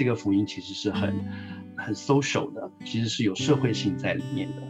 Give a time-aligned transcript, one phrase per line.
[0.00, 1.14] 这个福音其实是很
[1.76, 4.62] 很 social 的，其实是有社会性在里面的。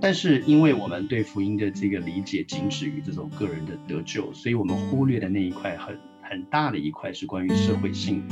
[0.00, 8.22] 但是因为我们对福音的这个理解仅止于这种个人的得救，所以我们忽略的那一块很很大的一块是关于社会性。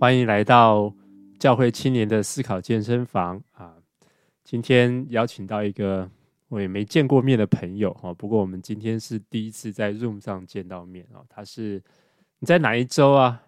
[0.00, 0.92] 欢迎来到
[1.38, 3.74] 教会青年的思考健身房啊！
[4.42, 6.10] 今天邀请到一个
[6.48, 11.22] 我也没见过面的朋友哈，不过我们今天是第一次在 Zoom 上见到面啊。
[11.28, 11.82] 他是
[12.38, 13.42] 你在哪一州啊？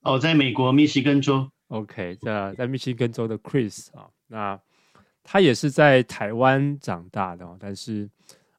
[0.00, 1.50] 哦，在美国密西根州。
[1.68, 4.58] OK，在在密西根州的 Chris 啊，那
[5.22, 8.08] 他也是在台湾长大的，但是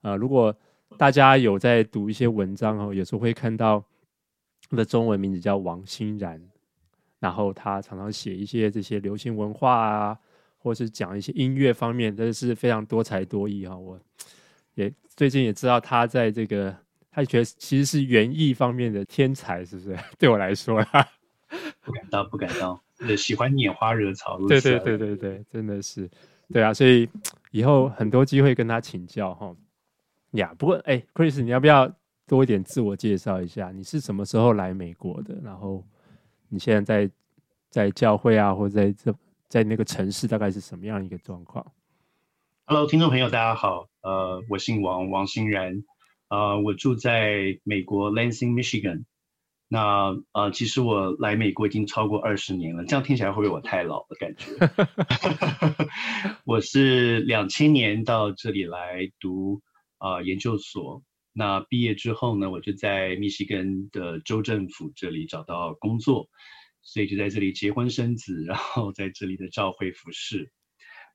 [0.02, 0.56] 呃，如果
[0.98, 3.84] 大家有在读一些文章哦，有时候会看到
[4.70, 6.42] 他的中文名字叫王欣然。
[7.20, 10.20] 然后他常常写一些这些流行文化啊，
[10.58, 13.76] 或是讲一些音乐方面，真的是非常多才多艺哈。
[13.78, 14.00] 我
[14.76, 16.76] 也最近也知道他在这个，
[17.12, 19.98] 他觉得其实是园艺方面的天才，是不是？
[20.18, 21.08] 对我来说啦，
[21.82, 22.80] 不敢当，不敢当。
[23.18, 26.10] 喜欢拈花惹草，对对对对对，真的是，
[26.52, 26.74] 对啊。
[26.74, 27.08] 所以
[27.52, 29.56] 以后很多机会跟他请教哈。
[30.32, 31.92] 呀，不过哎，Chris，你要不要
[32.26, 33.72] 多一点自我介绍一下？
[33.72, 35.36] 你是什么时候来美国的？
[35.44, 35.84] 然后。
[36.50, 37.12] 你现在在
[37.70, 39.14] 在教会啊，或者在这
[39.50, 41.66] 在那个城市，大概是什么样一个状况
[42.66, 43.88] ？Hello，听众朋友，大家好。
[44.02, 45.84] 呃，我姓王，王欣然。
[46.28, 49.06] 呃，我住在美国 Lansing Michigan。
[49.70, 54.48] 那呃，其实我来美国已经超过二十年了，这样听起来会不会我太老的感觉？
[56.44, 59.62] 我是两千年到这里来读
[59.98, 61.04] 啊、研究所。
[61.32, 66.28] 那毕业之后呢，我就在密西根的州政府这里找到工作，
[66.88, 70.54] 所以就在这里结婚生子，然后在这里的教会服侍。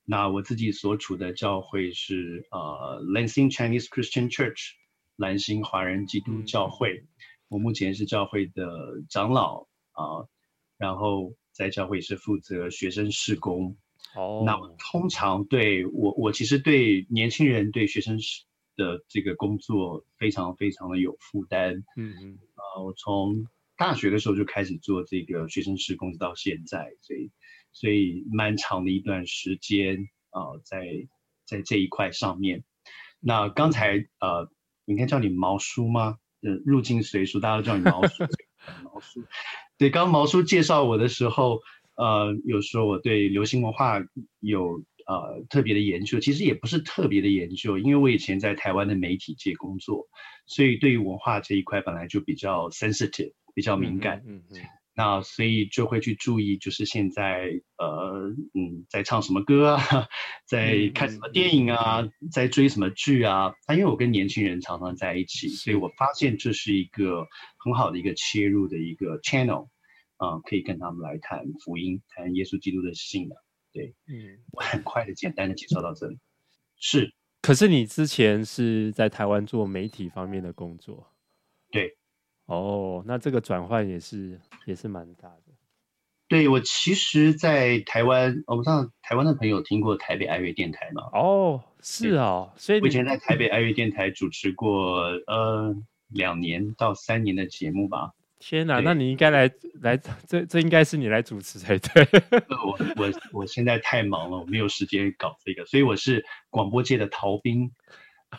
[0.05, 4.73] 那我自己所处的教会是呃 Lansing Chinese Christian Church，
[5.15, 7.05] 兰新华人基督教会。
[7.47, 9.63] 我目前是教会的长老
[9.93, 10.29] 啊，
[10.77, 13.75] 然后在教会是负责学生事工。
[14.15, 14.45] 哦，oh.
[14.45, 18.43] 那我通常对我我其实对年轻人对学生事
[18.75, 23.47] 的这个工作非常非常的有负担，嗯嗯，啊，我从
[23.77, 27.31] 大学的时候就开始做这个学生事工，到现在，所以
[27.71, 29.97] 所以蛮长的一段时间
[30.29, 31.07] 啊，在
[31.45, 32.63] 在这一块上面。
[33.19, 34.49] 那刚才呃，
[34.85, 36.17] 应该叫你毛叔吗？
[36.41, 38.23] 呃，入境随俗，大家都叫你毛叔。
[38.83, 39.23] 毛叔，
[39.77, 41.59] 对，刚毛叔介绍我的时候，
[41.95, 44.01] 呃，有时候我对流行文化
[44.39, 44.83] 有。
[45.05, 50.07] 呃，特别的研究其实也不是特别的研究，因为我以前在台湾的媒体界工作，
[50.45, 54.23] 所以对于文化这一块本来就比较 sensitive，比较敏感。
[54.25, 54.57] 嗯嗯。
[54.95, 57.49] 那所以就会去注意，就是现在
[57.79, 60.07] 呃嗯，在唱什么歌啊，
[60.45, 63.55] 在看什么电影啊，在追什么剧啊。
[63.67, 67.25] 那因为我跟年轻人常常在一起，所以我发现这是一个
[67.57, 69.69] 很好的一个切入的一个 channel，
[70.17, 73.31] 啊、呃，可以跟他们来谈福音，谈耶稣基督的信仰。
[73.71, 76.19] 对，嗯，我很快的、简单的介绍到这里。
[76.77, 81.11] 是，可是你之前是在台湾做媒体方面的工作，
[81.71, 81.97] 对，
[82.45, 85.43] 哦，那这个转换也是也是蛮大的。
[86.27, 91.03] 对，我其实，在台湾，我不知道台湾的朋友听过台北爱乐电台吗？
[91.13, 95.75] 哦，是啊，对所以你我以前在台北爱乐电台主持过呃
[96.07, 98.13] 两年到三年的节目吧。
[98.39, 99.49] 天哪，对那你应该来
[99.81, 99.95] 来，
[100.27, 102.07] 这这应该是你来主持才对。
[102.65, 107.71] 我我我现在太忙了，我没有时间搞这个，所以我是广播界的逃兵。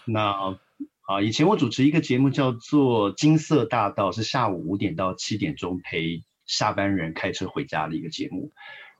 [0.05, 0.59] 那
[1.05, 8.53] 啊，以前我主持一个节目叫做《金色大道》，是下午五点到七点钟陪下班人开车回家的一个节目。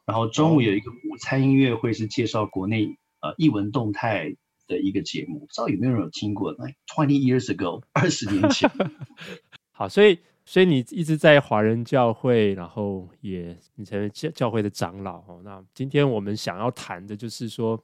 [0.05, 6.55] 然后中午有一个午餐音乐会，是介绍国内呃艺文动态的一个节目，不知道有没有人有听过？
[6.59, 8.71] 那 twenty years ago， 二十年前。
[9.73, 10.19] 好，所以。
[10.47, 15.41] 所以你一直在华人教会，然后也你成为教教会的长老哦。
[15.43, 17.83] 那今天我们想要谈的就是说，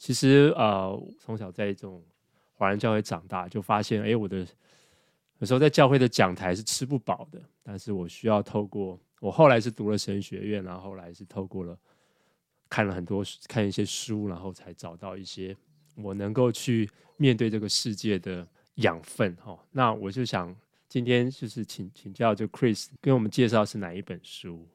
[0.00, 2.02] 其实呃，从小在这种
[2.62, 4.46] 华人教会长大，就发现哎，我的
[5.38, 11.76] 有时候在教会的讲台是吃不饱的，但是我需要透过我后来是读了神学院，然后后来是透过了
[12.68, 15.56] 看了很多看一些书，然后才找到一些
[15.96, 18.46] 我能够去面对这个世界的
[18.76, 19.58] 养分哈。
[19.72, 20.54] 那我就想。
[20.88, 24.68] 今天就是请请教，就 Chris 跟我们介绍是哪一本书？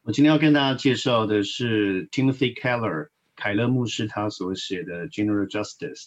[0.00, 6.06] 我今天要跟大家介绍的是 Timothy Keller 凯勒牧师他所写的 General Justice，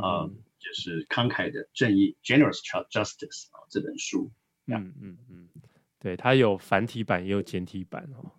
[0.00, 2.60] 呃，就是慷慨的正义 Generous
[2.90, 4.30] Justice 啊这本书。
[4.66, 5.48] 嗯嗯嗯，
[5.98, 8.32] 对，它有繁体版也有简体版哦。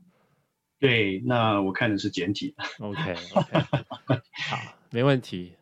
[0.80, 2.56] 对，那我看的是简体。
[2.80, 3.60] OK OK，
[4.50, 5.54] 好，没问题。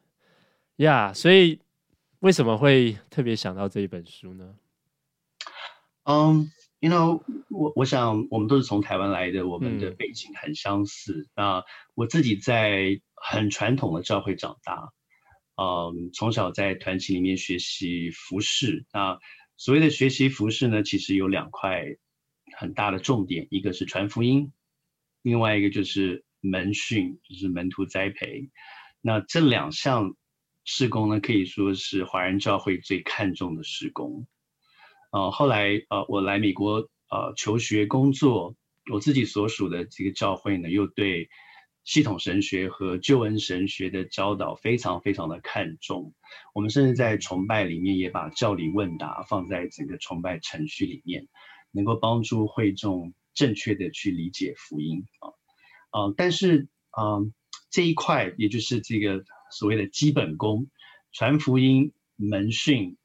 [0.78, 1.60] 呀，yeah, 所以。
[2.20, 4.56] 为什么会特别想到这一本书呢？
[6.06, 6.50] 嗯
[6.80, 11.28] ，you know，我我想我们都是从台湾来的，我们的背景很相似。
[11.36, 14.92] 那、嗯、我自己在很传统的教会长大，
[15.58, 18.86] 嗯，从小在团体里面学习服事。
[18.92, 19.20] 那
[19.58, 21.96] 所谓的学习服事呢，其实有两块
[22.58, 24.52] 很大的重点，一个是传福音，
[25.22, 28.50] 另外一个就是门训，就是门徒栽培。
[29.02, 30.16] 那这两项
[30.66, 34.28] 事工呢，可以说是华人教会最看重的事工。
[35.12, 38.58] 呃，后来呃，我来美国呃求学工作，
[38.92, 41.30] 我自己所属的这个教会呢，又对
[41.86, 46.14] 系统神学和救恩神学的教导非常非常的看重。
[46.54, 51.30] 我们甚至在崇拜里面也把教理问答放在整个崇拜程序里面，
[51.72, 55.32] 能够帮助会众正确的去理解福音啊。
[55.92, 57.20] 呃，但是啊。
[57.72, 60.70] 这一块，也就是这个所谓的基本功，
[61.12, 62.96] 传福音、门训、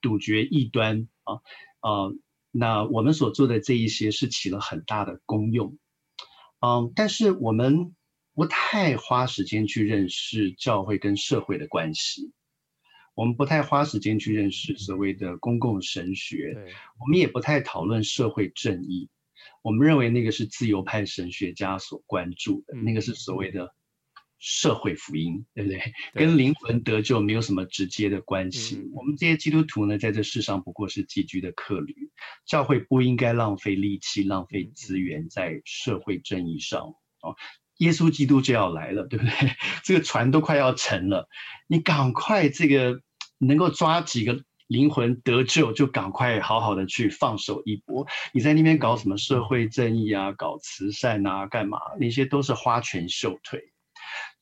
[0.00, 1.40] 堵绝异端啊
[1.80, 2.12] 啊、
[2.52, 5.78] 那我们所做的这一些是起了很大的功用，
[6.60, 7.96] 嗯、但是我们
[8.40, 12.32] 不太花时间去认识教会跟社会的关系，
[13.14, 16.56] 我们不太花时间去认识所谓的公共神学，
[16.98, 19.10] 我们也不太讨论社会正义，
[19.60, 23.74] 我们认为那个是自由派神学家所关注的，那个是所谓的。
[24.42, 25.92] 社会福音，对不对？
[26.14, 28.88] 跟灵魂得救没有什么直接的关系。
[28.94, 31.94] 我们这些基督徒呢，在这世上不过是寄居的客旅。
[32.46, 36.94] 教会不应该浪费力气、浪费资源在社会正义上。
[37.20, 37.36] 哦，
[37.80, 39.32] 耶稣基督就要来了， 对不对？
[39.84, 41.28] 这个船都快要沉了，
[41.66, 43.00] 你赶快这个
[43.38, 48.06] 能够抓几个灵魂得救，就赶快好好的去放手一搏。
[48.32, 50.32] 你在那边搞什么社会正义啊？
[50.32, 51.46] 搞慈善啊？
[51.46, 51.78] 干嘛？
[51.98, 53.60] 那些都是花拳绣腿。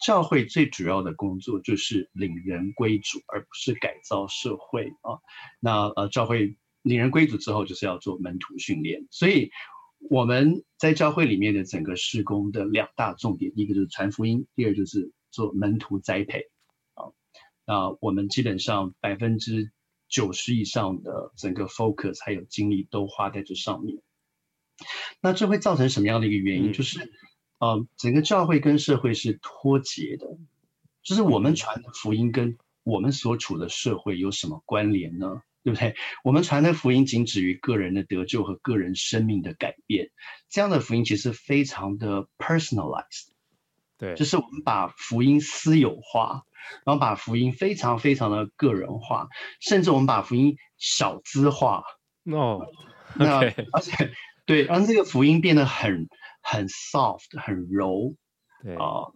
[0.05, 5.19] 教会最主要的工作就是领人归主，而不是改造社会啊。
[5.61, 9.07] 那呃，教会领人归主之后，就是要做门徒训练。
[9.11, 9.51] 所以
[9.99, 16.51] 我们在教会里面的整个事工的两大重点，一个就是传福音，第二就是做门徒栽培
[16.95, 17.13] 啊。
[17.67, 19.73] 那我们基本上百分之
[20.09, 23.99] 九十以上的整个 focus 还有精力都花在这上面。
[25.21, 26.71] 那这会造成什么样的一个原因？
[26.71, 27.13] 嗯、就是。
[27.61, 30.39] 啊、呃，整个教会跟社会是脱节的，
[31.03, 35.43] 就是我们传的福音跟我们所处的社会有什么关联呢？
[35.63, 35.95] 对不对？
[36.25, 40.11] 我们传的福音仅止于个人的得救和个人生命的改变，
[40.49, 43.29] 这样的福音其实非常的 personalized，
[43.99, 46.45] 对，就是我们把福音私有化，
[46.85, 49.29] 然后把福音非常非常的个人化，
[49.61, 51.83] 甚至我们把福音小资化。
[52.25, 52.67] 哦、no.
[53.17, 53.41] 那
[53.73, 54.13] 而且
[54.47, 56.09] 对，让这个福音变得很。
[56.41, 58.15] 很 soft，很柔，
[58.63, 59.15] 对啊、呃，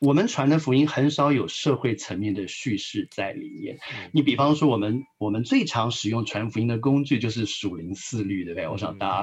[0.00, 3.76] 我们传的福音很少有社会层面的叙事在里面。
[3.76, 8.66] 嗯、你比方说，我们我们最常使用传福音的工具就是属灵四律，对不对？
[8.66, 9.16] 嗯、我想大家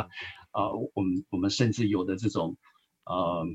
[0.51, 2.57] 啊、呃，我们我们甚至有的这种
[3.06, 3.45] 呃。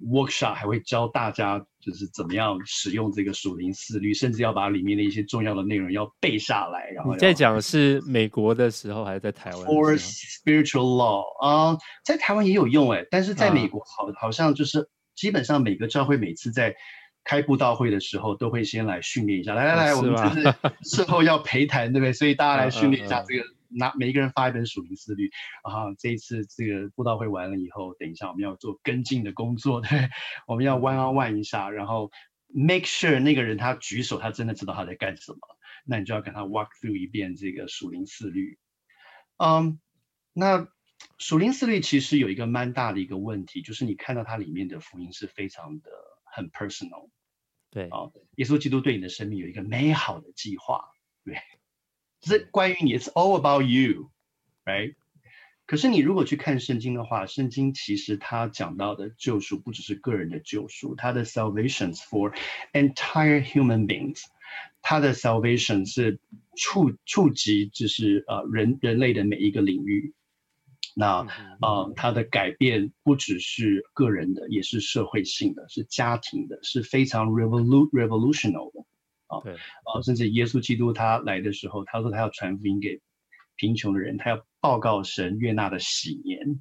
[0.00, 6.88] workshop 还会教大家就是怎么样使用这个属灵四律，甚至要把里面的一些重要的内容要背下来。
[6.90, 14.88] 然后你在讲是美国的时候还是在台湾？For spiritual law 啊、uh，在台湾也有用哎，但是在美国好好像就是
[15.18, 16.76] 基本上每个教会每次在
[17.24, 22.12] 开布道会的时时候都会先来训练一下，来来来，我们就是 事后要陪谈，对不对？
[22.12, 23.44] 所以大家来训练一下这个。
[23.70, 25.30] 拿每一个人发一本属灵四律，
[25.62, 30.08] 然后这一次这个布道会完了以后，等一下我们要做跟进的工作，对，
[30.46, 32.10] 我们要 one on one 一下，然后
[32.46, 35.38] make sure 那个人他举手，他真的知道他在干什么，
[35.84, 38.58] 那你就要跟他 walk through 一遍这个属灵四律。
[39.36, 39.76] 嗯、um，
[40.32, 40.66] 那
[41.18, 45.90] 属灵四律其实有一个蛮大的一个问题，就是你看到它里面的福音是非常的
[46.24, 47.10] 很 personal，
[47.70, 50.90] 对啊，耶稣基督对你的生命有一个美好的计划，
[51.24, 51.36] 对。
[52.20, 54.96] 是关于你，It's all about you，right？
[55.66, 62.36] 可是你如果去看圣经的话，圣经其实它讲到的救赎不只是个人的救赎，它的 salvations for
[62.72, 64.24] entire human beings，
[64.82, 66.18] 它的 salvation 是
[66.56, 70.12] 触触及就是呃人人类的每一个领域。
[70.98, 71.24] 那
[71.60, 78.84] 呃，它的改变不只是个人的，也是社会性的，是家庭的，是非常 revolu revolutionary 的。
[79.28, 83.00] 啊，对啊，甚至耶稣基督他来的时候，他说他要传福音给
[83.54, 86.60] 贫穷的人，他要报告神悦纳的喜年。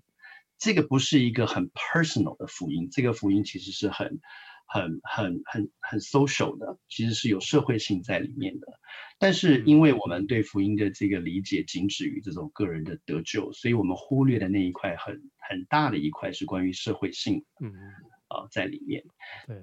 [0.60, 4.20] 这个不是一个很 personal 的福音，这个福音其实是很、
[4.68, 8.68] 很、很、很、很 social 的，其实是有社会性在里面的。
[9.18, 17.44] 但是因为我们对福音的这个理解仅止于这种个人的得救，所以我们忽略的那一块很很大的一块是关于社会性。
[17.60, 17.74] 嗯。
[18.30, 19.06] 啊，在里面，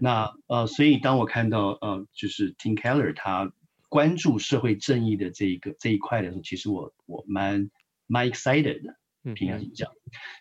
[0.01, 3.53] 那呃，所以当我看到呃，就是 Tim Keller 他
[3.91, 7.71] 关注社会正义的这一个这一块的时候，其实我我蛮
[8.07, 8.97] 蛮 excited 的。
[9.33, 9.91] 平常讲，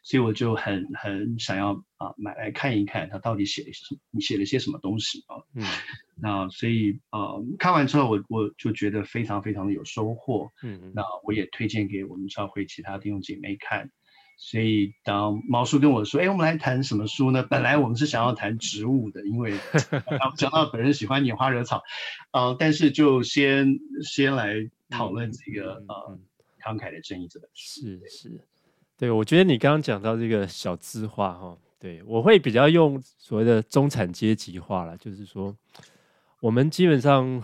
[0.04, 5.40] 所以我就很很想要啊买来看一看，他到底写了什么，你写了些什么东西啊？
[5.56, 5.64] 嗯，
[6.22, 10.52] 那所以啊看完之后，我我就觉得非常非常的有收获。
[10.62, 13.90] 嗯，那我也推荐给我们教会其他弟兄姐妹看。
[14.36, 17.44] 所以当毛叔跟我说，哎，我们来谈什么书呢？
[17.44, 19.54] 本来我们是想要谈植物的，因为
[20.36, 21.84] 讲到本人喜欢拈花惹草，
[22.32, 26.20] 啊，但是就先先来讨论这个呃
[26.60, 27.82] 慷慨的正义这本书。
[27.82, 28.42] 是是。
[28.96, 35.54] 对，我觉得你刚刚讲到这个小资化哈，对，我会比较用所谓的中产阶级化了，就是说，
[36.40, 37.44] 我们基本上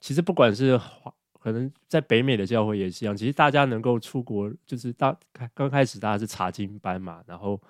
[0.00, 0.80] 其实不管是
[1.40, 5.14] 可能在北美的教会也是一样，其实大家能够出国，就是大
[5.52, 7.60] 刚开始大家是查经班嘛，然后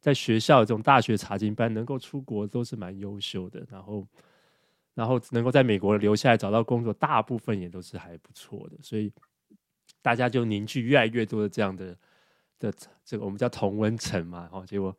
[0.00, 4.06] 在学校这种大学查经班能够出国都是蛮优秀的，然后
[4.94, 9.12] 然后能够在美国留下来找到工作，大部分也都是还不错的，所以
[10.00, 11.94] 大家就凝聚越来越多的这样的。
[12.62, 12.72] 的
[13.04, 14.96] 这个我们叫同温层嘛，哦，结果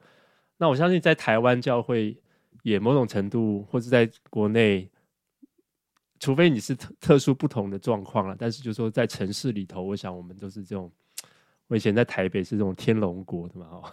[0.58, 2.16] 那我相信在台湾教会
[2.62, 4.90] 也某种程度，或者在国内，
[6.20, 10.92] 除非你是特特殊不同的状况了，但是就是说在城市里头，我想我们都是这种。
[11.68, 13.84] 我以前在台北是这种天龙国的嘛，哦，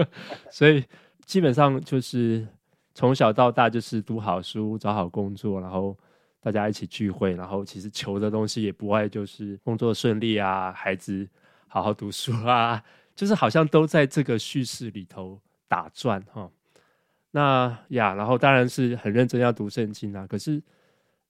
[0.52, 0.84] 所以
[1.24, 2.46] 基本上就是
[2.94, 5.96] 从小到大就是读好书、找好工作，然后
[6.40, 11.26] 大家一起聚会，然后其实求的东西也不外就是工作顺利啊，孩子
[11.66, 12.80] 好好读书啊。
[13.14, 16.50] 就是好像都在这个叙事里头打转哈，
[17.30, 20.26] 那呀，然后当然是很认真要读圣经啊。
[20.26, 20.62] 可是，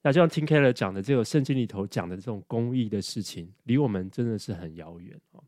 [0.02, 5.42] 那就像听 Keller 讲的，这个圣经里头讲的这种公益的事情，离我们真的是很遥远哦。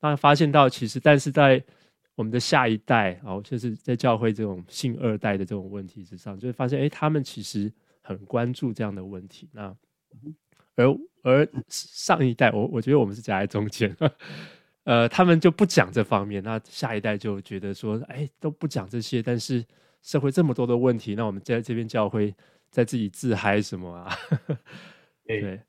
[0.00, 1.62] 那发现到其实，但是在
[2.14, 9.48] 我们的下一代哦，就是在教会这种性二代的这种问题之上，就会发现，哎，他们其实很关注这样的问题。
[9.52, 9.76] 那
[10.76, 13.94] 而而上一代，我我觉得我们是夹在中间。
[14.86, 19.64] 呃，他们就不讲这方面，那下一代就觉得说，哎，都不讲这些，但是
[20.00, 22.32] 社会这么多的问题，那我们在这边教会
[22.70, 24.16] 在自己自嗨什么啊？
[25.26, 25.60] 对，对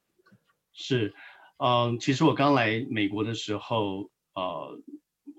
[0.71, 1.15] 是，
[1.57, 4.79] 嗯，其实我刚来美国的时候，呃，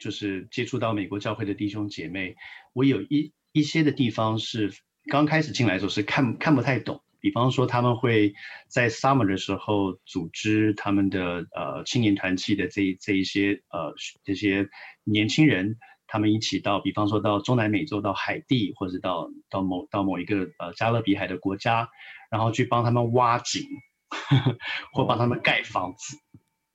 [0.00, 2.35] 就是接触到美国教会的弟兄姐妹，
[2.73, 4.73] 我有一一些的地方是
[5.06, 7.00] 刚开始进来的时候是看看不太懂。
[7.20, 8.32] 比方说，他们会
[8.68, 14.68] 在 summer 的时候组织他们的呃青年团契的这这一些呃这些
[15.02, 21.88] 年轻人，他们一起到，比方说到中南美洲，到海地，或者到到某到某一个呃加勒比海的国家，
[22.30, 23.64] 然后去帮他们挖井，
[24.10, 24.58] 呵 呵
[24.92, 26.16] 或帮他们盖房子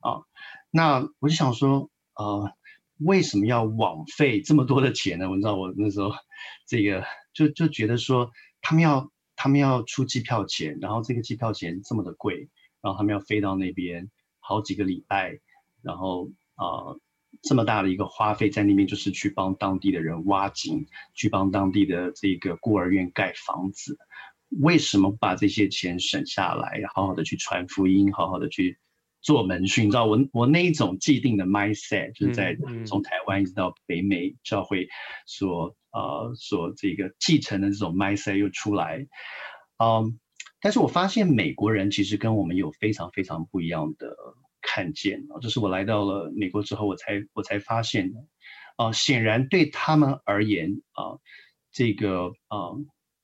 [0.02, 0.24] 啊。
[0.72, 2.52] 那我就想说，呃，
[3.00, 5.30] 为什么要枉费这么多的钱呢？
[5.30, 6.12] 我知道我那时候
[6.68, 8.32] 这个就就觉得说，
[8.62, 9.10] 他们要。
[9.44, 12.48] 他们要出机票钱，然后这个机票钱这么的贵，
[12.82, 14.10] 然后他们要飞到那边
[14.40, 15.38] 好几个礼拜，
[15.82, 17.00] 然后啊、呃、
[17.42, 23.98] 这么大的一个花费在那边，就是去帮当地的人挖井，去帮当地的这个孤儿院盖房子。
[24.62, 28.80] 为什么把这些钱省下来，好好的去传福音，好好的去
[29.24, 29.86] 做门训？
[29.86, 34.88] 你知道我我那一种既定的 mindset，就是在从台湾一直到北美教会
[35.26, 35.76] 所。
[35.96, 39.06] 呃，所这个继承的这种 mindset 又出来，
[39.78, 40.20] 嗯，
[40.60, 44.18] 但是我发现美国人其实跟我们有非常非常不一样的
[44.60, 48.26] 看见啊，这是我来到了美国之后我才我才发现的，
[48.78, 51.22] 啊，显然对他们而言啊，
[51.72, 52.74] 这个啊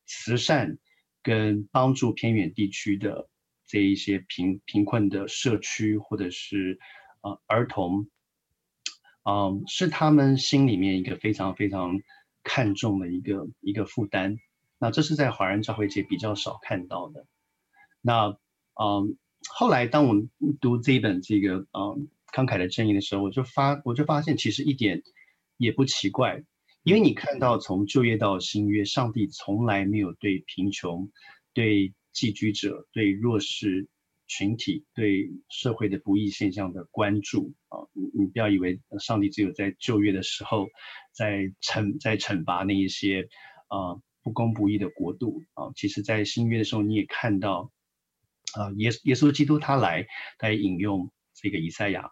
[0.06, 0.78] 慈善
[1.24, 3.28] 跟帮助偏远地区的
[3.70, 6.78] 这一些贫贫困的社区或者是
[7.20, 8.08] 啊儿童，
[9.22, 12.00] 嗯，是他们心里面一个非常非常。
[12.42, 14.38] 看重的一个一个负担，
[14.78, 17.26] 那这是在华人教会界比较少看到的。
[18.00, 18.28] 那
[18.82, 25.02] 嗯，后来当我们读这一本这个嗯慷慨的正义的时候，我就发我就发现其实一点
[25.58, 26.42] 也不奇怪，
[26.82, 31.10] 因为你看到从旧约到新约，上帝从来没有对贫穷、
[31.52, 33.88] 对寄居者、对弱势
[34.26, 40.68] 群体、对社会的不义现象的关注啊，你你不要以为上帝只有在旧约的时候。
[41.12, 43.28] 在惩在惩罚那一些
[43.66, 47.72] 啊、不公不义的国度啊、其实，在新约的时候，你也看到
[48.54, 50.06] 啊、耶耶稣基督他来，
[50.38, 52.10] 他也引用这个以赛亚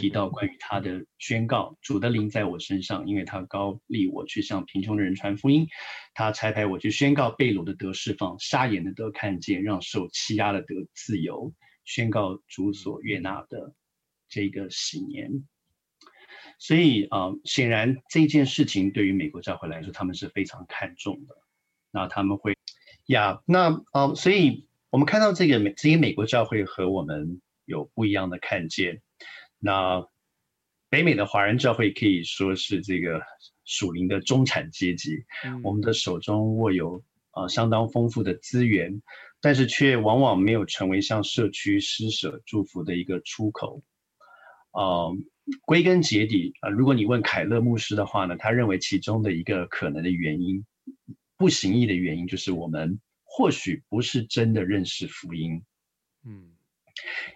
[0.00, 5.66] 提到关于他的宣告：主的灵在我身上，因为他高立我去向贫穷的人传福音，
[6.14, 11.52] 他差派我去宣告被掳的得释放，瞎眼的得看见，让受欺压的得自由，
[11.84, 13.74] 宣告主所悦纳的
[14.28, 15.44] 这个喜年。
[16.58, 21.36] 所以啊、呃，显然这件事情对于美国教会来说，他们是非常看重的。
[21.90, 22.54] 那他们会
[23.06, 29.02] 呀，那啊、呃，所以我们看到这个美这些美国教会和我们有不一样的看见。
[29.66, 30.06] 那
[30.88, 33.20] 北美的华人教会可以说是这个
[33.64, 39.02] 属灵的中产阶级，嗯、我们的手中握有啊、呃、相当丰富的资源，
[39.40, 43.82] 但是却往往没有成为向社区施舍祝福的一个出口。
[44.70, 45.16] 啊、呃，
[45.62, 50.64] 归根结底啊、呃，如果你问凯勒牧师的话呢，他认为其中的一个可能的原因，
[51.36, 55.64] 不行义的原因，就是我们或许不是真的认识福音。
[56.24, 56.52] 嗯。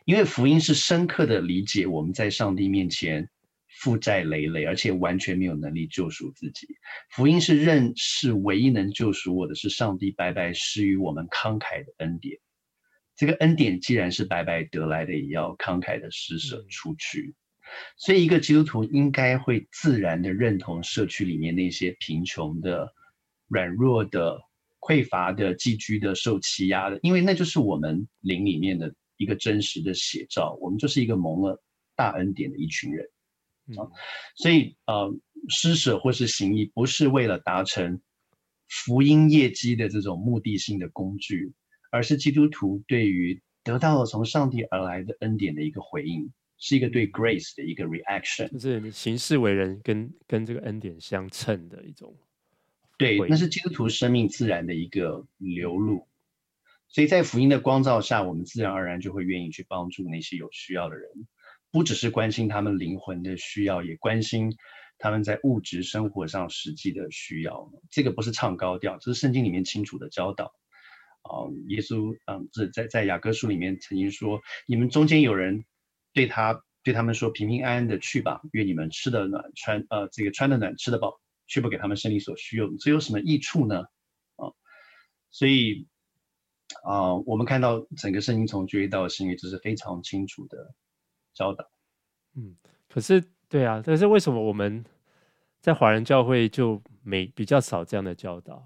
[0.05, 3.29] 因为福音是深刻的理解我们在上帝面前
[3.69, 6.67] 负债累累，而且完全没有能力救赎自己。
[7.11, 12.39] 福音是认识唯一能救赎我的是上帝白白施予我们慷慨的恩典。
[13.17, 17.35] 这个恩典既然是白白得来的，也要慷慨的施舍出去。
[17.97, 22.93] 所以，一个基督徒应该会自然的认同社区里面那些贫穷的、
[23.47, 24.41] 软弱的、
[24.81, 28.95] 匮乏的、寄居的、受欺压的，因为那就是我们灵里面的。
[29.21, 31.63] 一个真实的写照，我们就是一个蒙了
[31.95, 33.07] 大恩典的一群人
[33.77, 33.85] 啊，
[34.35, 35.15] 所以呃，
[35.51, 38.01] 施舍或是行义，不是为了达成
[38.67, 41.53] 福音业绩的这种目的性的工具，
[41.91, 52.17] 而是基督徒对于得到了从上帝而来的恩典的一个回应，是一个对 grace 的一个 reaction，就是你行事为人跟跟这个恩典相称的一种，
[52.97, 56.07] 对，那是基督徒生命自然的一个流露。
[56.93, 61.09] 所以在福音的光照下，我们自然而然就会愿意去帮助那些有需要的人，
[61.71, 64.57] 不只是关心他们灵魂的需要，也关心
[64.99, 67.71] 他们在物质生活上实际的需要。
[67.93, 70.53] 这个不是唱高调，这是圣经里面清楚的教导。
[71.23, 75.65] 啊，耶稣，嗯，这在在雅各书里面曾经说：“你们中间有人
[76.13, 83.85] 对他对他们说，平平安安的去吧，愿你们吃得暖，穿呃这个穿得暖，吃得饱，却不给他们生理所需用，这有什么益处呢？”
[84.35, 84.51] 啊，
[85.31, 85.87] 所以。
[86.85, 90.75] 啊，uh, 我们看到整个圣经从旧约到新约，这是非常清楚的
[91.35, 91.65] 教导。
[92.37, 92.57] 嗯，
[92.89, 94.85] 可是对啊，但是为什么我们
[95.61, 98.63] 在华人教会就没比较少这样的教导？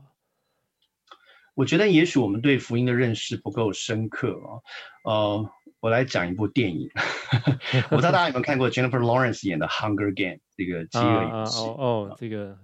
[1.55, 4.61] 我觉得也许我们对福音的认识不够深刻啊。
[5.05, 6.90] 呃，我来讲一部电影，
[7.90, 11.61] 我不知道大家有没有看过 Jennifer Lawrence 演的《Hunger Game》这个饥饿游戏。
[11.61, 12.59] 哦哦，这个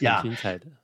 [0.00, 0.66] 呀，精彩的。
[0.66, 0.74] Yeah.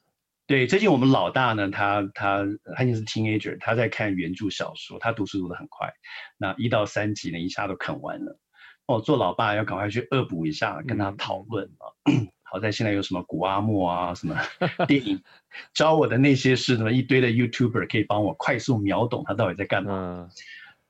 [0.47, 2.45] 对，最近我们老大呢，他他
[2.77, 5.93] 他已经是 teenager，他在看原著小说，他读书读得很快，
[6.37, 8.39] 那一到三集呢，一下都啃完了。
[8.87, 11.91] 哦，做老爸要赶快去恶补一下，跟他讨论啊。
[12.05, 14.37] 嗯、 好在现在有什么古阿莫啊，什么
[14.87, 15.21] 电影
[15.75, 19.91] 教我的那些是，什么一堆的 YouTuber 可以帮我快速秒懂他到底在干嘛。
[19.91, 20.31] 嗯、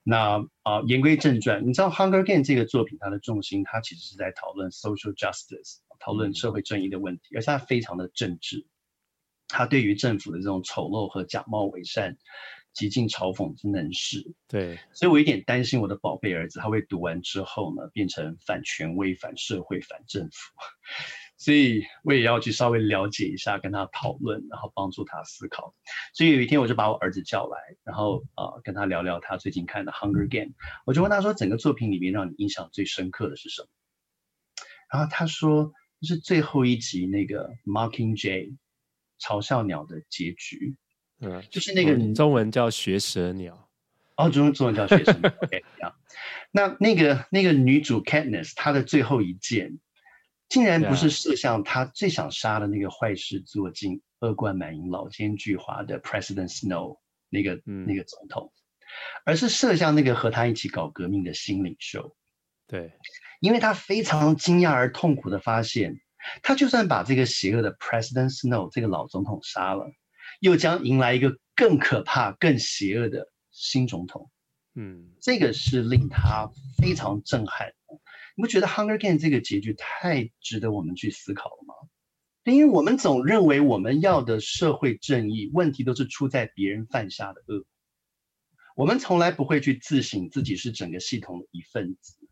[0.03, 8.67] 那啊，言归正传，你知道《Hunger Game》这个作品，它的重心，它其实是在讨论 social justice，讨论社会正义的问题，而且它非常的政治。
[9.49, 12.17] 他对于政府的这种丑陋和假冒伪善，
[12.73, 14.35] 极尽嘲讽之能事。
[14.49, 20.53] 对，所以我有点担心我的宝贝儿子，他会读完之后呢，变成反权威、反社会、反政府。
[21.39, 25.75] 所以我也要去稍微了解一下，跟他讨论，然后帮助他思考。
[26.15, 30.51] 所以有一天，我就把我儿子叫来，然后啊、呃，跟他聊聊他最近看的《Hunger Game》。
[30.87, 33.69] 我就问他说：“整个作品里面让你印象最深刻的是什么？”
[34.91, 38.57] 然后他说：“就是最后一集那个 Mockingjay。”
[39.21, 40.77] 嘲笑鸟的结局，
[41.21, 43.69] 嗯，就是那个中文叫学舌鸟，
[44.17, 45.33] 哦，中中文叫学舌鸟。
[45.43, 45.65] OK，
[46.51, 49.79] 那那个那个女主 Katniss，她的最后一箭，
[50.49, 56.99] 竟然不是射向她最想杀的那个坏事做尽、恶贯满盈、老奸巨猾的 President Snow
[57.29, 58.53] 那个、嗯、那个总统，
[59.25, 62.17] 而是射向那个和他一起搞革命的新领袖。
[62.67, 62.93] 对，
[63.41, 66.01] 因为他非常惊讶而痛苦的发现。
[66.43, 69.87] 他就算把这个邪恶的 President Snow 这个老总统杀了，
[70.41, 74.31] 又将迎来一个更可怕、更邪恶的新总统。
[74.75, 77.73] 嗯，这个是令他非常震撼。
[78.37, 81.75] 你不觉得《Hunger Game》这个结局太值得我们去思考了吗？
[82.45, 87.65] 因为我们总认为我们要的社会正义，问题都是出在别人犯下的恶，
[88.77, 92.26] 我们从来不会去自省自己是整个系统的一份子。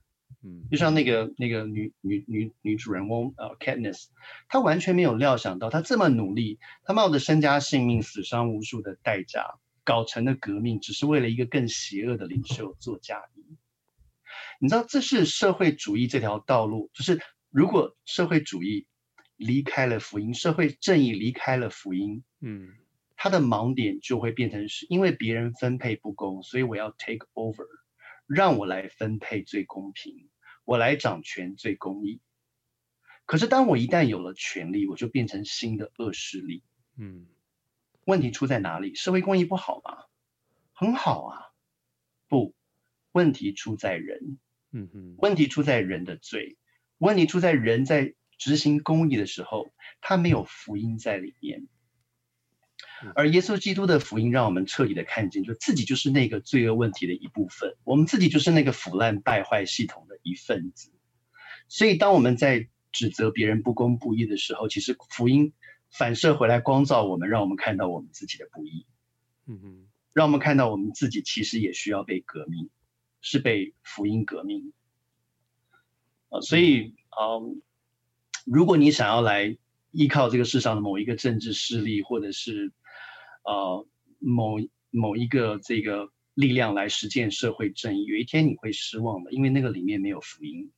[0.46, 4.08] 嗯，就像那个那个女女女女主人翁呃，Katniss，
[4.46, 13.56] 她完全没有料想到，她这么努力，她冒着身家性命、死伤无数的代价，搞成了革命，只是为了一个更邪恶的领袖做嫁衣。
[14.60, 18.86] 你知道，这是社会主义这条道路，就是如果社会主义
[19.36, 22.68] 离开了福音，社会正义离开了福音，嗯，
[23.16, 27.64] 它的盲点就会变成是因为别人分配不公，所以我要 take over，
[28.26, 30.28] 让我来分配最公平。
[30.64, 32.20] 我来掌权最公义，
[33.26, 36.62] 可是当我一旦有了权力，我就变成新的恶势力。
[36.96, 37.26] 嗯，
[38.04, 38.94] 问题出在哪里？
[38.94, 40.04] 社会公益不好吗？
[40.72, 41.52] 很好啊。
[42.28, 42.54] 不，
[43.12, 44.38] 问题出在人。
[44.72, 46.56] 嗯哼，问题出在人的罪，
[46.98, 51.68] 问题出在人在执行公义的时候，他没有福音在里面。
[53.14, 60.90] 而耶稣基督的福音让我们彻底的看见，就自己就是那个罪恶问题的一部分，我们自己就是那个腐烂败坏系统的一份子。
[61.68, 65.52] 所以，当我们在指责别人不公不义的时候，其实福音
[65.90, 68.86] 反射回来光照我们，让我们看到我们自己的不义。
[69.46, 72.70] 嗯哼，让我们看到我们自己其实也需要被革命，
[73.20, 74.72] 是被福音革命。
[76.30, 77.62] 啊，所以，嗯，
[78.44, 79.56] 如果你想要来
[79.90, 82.72] 依靠这个世上的某一个政治势力，或者是
[83.44, 83.86] 呃，
[84.18, 84.56] 某
[84.90, 90.70] 某一个这个力量来实践社会正义，有一天你会失望的，因为那个里面没有福音。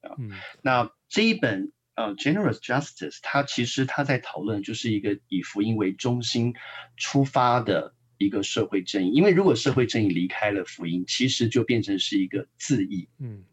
[0.00, 0.30] 啊，嗯，
[0.62, 6.54] 那这一本呃《Generous Justice》，它其实它在讨论就是一个以福音为中心
[6.96, 9.12] 出发的一个社会正义。
[9.12, 13.08] 因为如果社会正义离开了福音，其实就变成是一个自义。
[13.18, 13.44] 嗯，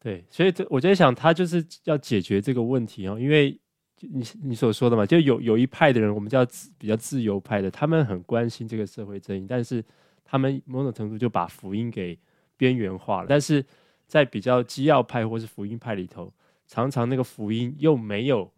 [0.00, 3.58] 对，所以这我在想，他就是要解决这个问题哦，因为。
[4.00, 6.46] 你你所说的嘛，就有有一派的人，我们叫
[6.78, 9.84] 比较自由派的，他们很关心这个社会正义，但是
[10.24, 12.18] 他们某种程度就把福音给
[12.56, 13.26] 边缘化了。
[13.28, 13.64] 但是
[14.06, 16.32] 在比较基要派或是福音派里头，
[16.66, 18.52] 常常那个福音又没有，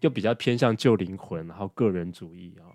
[0.00, 2.70] 又比较偏向旧灵魂，然后个人主义啊，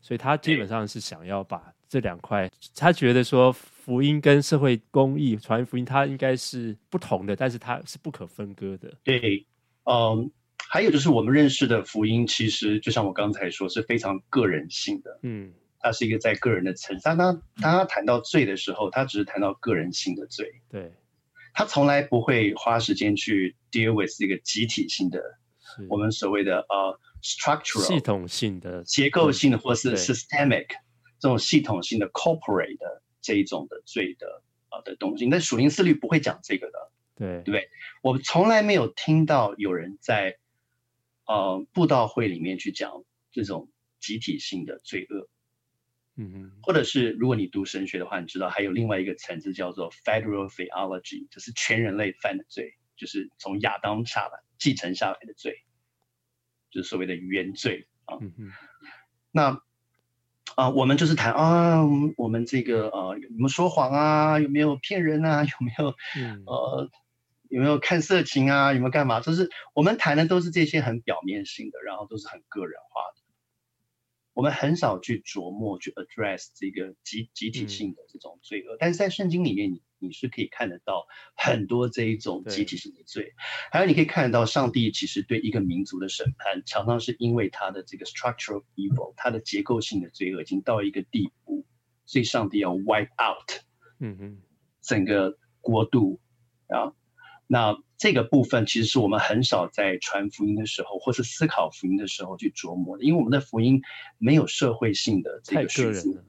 [0.00, 8.92] 所以他基本上是想要把这两块，他觉得说福音跟社会公义传福音，它应该是不同的，但是它是不可分割的。
[9.04, 9.46] 对，
[9.84, 10.30] 嗯。
[10.70, 15.18] 还有就是我们认识的福音，其实就像我刚才说，是非常个人性的。
[15.22, 17.04] 嗯，它是一个在个人的层次。
[17.04, 20.60] 当他当他谈到罪的时候，他只是谈到个人性的罪。
[20.68, 20.92] 对，
[21.54, 25.22] 他从来不会花时间去 deal with 这个集体性的，
[25.88, 30.66] 我们所谓的呃、uh, structural 系统性的、结构性的，或是 systemic
[31.18, 35.26] 这种系统性的 corporate 的这一种的罪的啊、uh, 的东西。
[35.30, 36.90] 但属灵思律不会讲这个的。
[37.16, 37.68] 对，对不对？
[38.02, 40.36] 我从来没有听到有人在。
[41.28, 45.28] 呃，布道会里面去讲这种集体性的罪恶，
[46.16, 55.66] 嗯嗯，或者是如果你读神学的话，你知道还有另外一个层次叫做 federal theology，就是全人类犯的罪，就是从亚当下来继承下来的罪，
[56.70, 58.16] 就是所谓的原罪啊。
[59.30, 59.50] 那
[60.56, 61.82] 啊、呃，我们就是谈啊，
[62.16, 66.90] 我们这个呃有没有说谎啊，有没有骗人啊，有没有、嗯、呃。
[67.48, 68.72] 有没有看色情啊？
[68.72, 69.20] 有没有干嘛？
[69.20, 73.22] 就是我们谈的都是这些很表面性的，然后都是很个人化的。
[74.34, 78.74] 我们很少去琢磨去 address 这个集集体性的这种罪恶。
[78.74, 83.32] 嗯、但是在圣经里面，你你是可以看得到很多这一种集体性的罪。
[83.72, 91.66] 还有你可以看得到，上帝其实对一个民族的审判，常常是因为他的这个 structural evil，他的结构性的罪恶已经到一个地步，
[92.06, 93.64] 所以上帝要 wipe out，
[93.98, 94.42] 嗯嗯，
[94.80, 96.20] 整个国度
[96.68, 96.94] 啊。
[97.50, 103.80] 那这个部分其实是我们很少在传福音的时候，或是思考福音的时候去琢磨的，因为我们的福音
[104.18, 105.66] 没有社会性的这个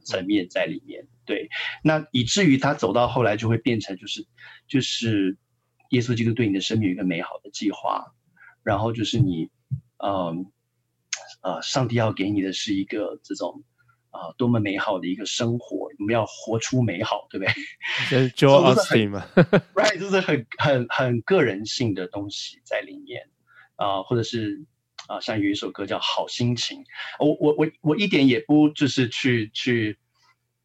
[0.03, 1.08] 层面在里面。
[1.25, 1.49] 对，
[1.84, 4.25] 那以至于他走到后来就会变成就是
[4.67, 5.38] 就是
[5.91, 8.13] 耶稣基督对你的生命有一个美好的计划，
[8.63, 9.49] 然后就是你，
[9.97, 10.49] 嗯，
[11.41, 13.63] 呃，上帝要给你的是一个这种。
[14.12, 15.89] 啊，多么美好的一个生活！
[16.00, 17.54] 我们要活出美好，对不对？
[18.10, 19.28] 就是 Joel Osteen 嘛，
[19.76, 23.30] Right，就是很很很个人性的东西在里面
[23.76, 24.65] 啊、呃，或者是
[25.08, 26.84] 啊、呃，像有一首歌叫《好心情》，
[27.19, 29.98] 我我我我一点也不就是去去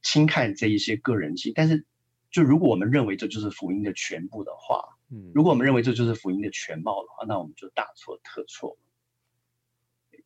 [0.02, 1.85] 轻看这一些个人性，但是
[2.30, 8.78] 就如果我们认为这就是福音的全部的话，嗯，如果我们认为这就是福音的全貌的话，那我们就大错特错。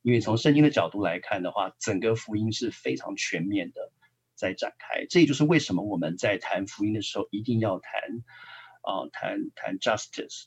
[0.02, 3.92] 因为从圣经的角度来看的话，整个福音是非常全面的
[4.34, 5.06] 在展开。
[5.10, 7.92] 这也就是为什么我们在谈福音的时候一定要谈
[8.82, 10.44] 啊、呃，谈谈 justice，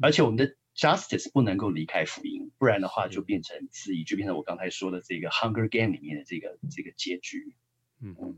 [0.00, 7.54] 而且我们的 justice 不能够离开福音，不然的话就变成自疑，就变成我刚才说的这个 Hunger Game 里面的这个这个结局。
[8.00, 8.36] 嗯嗯，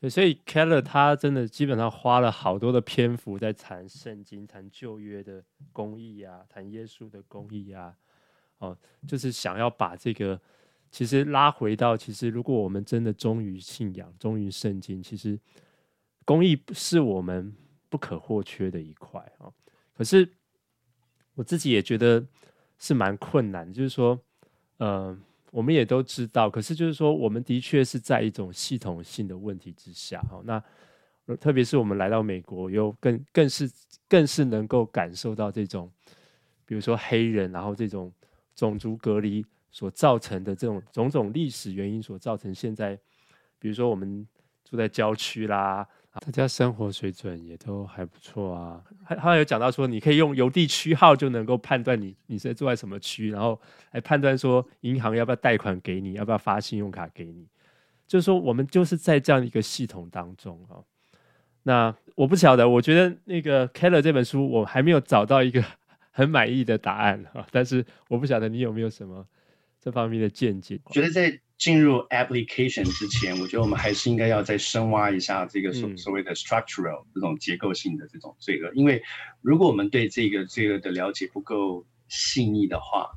[0.00, 7.96] 对，所以 Keller 他真的基本上花了好多的篇幅在谈圣经、谈旧约的公义啊，谈耶稣的公义啊。
[8.60, 8.76] 哦，
[9.08, 10.38] 就是想要把这个，
[10.90, 15.38] 其实拉回到，其实如果我们真的忠于信仰、忠于圣经，其实
[16.26, 17.54] 公益是我们
[17.88, 19.54] 不可或缺的一块啊、哦。
[19.96, 20.30] 可是
[21.34, 22.22] 我自己也觉得
[22.78, 24.20] 是蛮困难，就是说，
[24.76, 25.18] 呃，
[25.50, 30.22] 我们也都知道，可是就是说，我们的确是在一种系统性的问题之下。
[30.30, 33.70] 哦，那特别是我们来到美国，又更更是
[34.06, 35.90] 更是能够感受到这种，
[36.66, 38.12] 比如说黑人，然后这种。
[38.60, 42.94] 种族隔离所造成的这种种种历史原因所造成现在
[43.58, 44.26] 比如说我们
[44.62, 48.84] 住在郊区啦，大家生活水准也都还不错啊。
[49.02, 53.58] 还还有讲到说，你可以用邮递区号就能够判断你你是住在什么区，然后
[53.92, 57.48] 来判断说银行要不要贷款给你，要不要发信用卡给你。
[58.06, 60.84] 就是说，我们就是在这样一个系统当中啊。
[61.62, 65.64] 那我不晓得，我觉得那个 Keller 这本书，我还没有找到一个
[66.10, 67.46] 很满意的答案啊。
[67.50, 69.26] 但是我不晓得你有没有什么
[69.80, 70.80] 这方面的见解。
[70.84, 79.02] 我觉得在进入 application 之前，我觉得我们还是应该要再深挖一下这个所所谓的 structural 这种结构性的这种罪恶，因为
[79.40, 83.10] 如果我们对这个罪恶的了解不够细腻的话，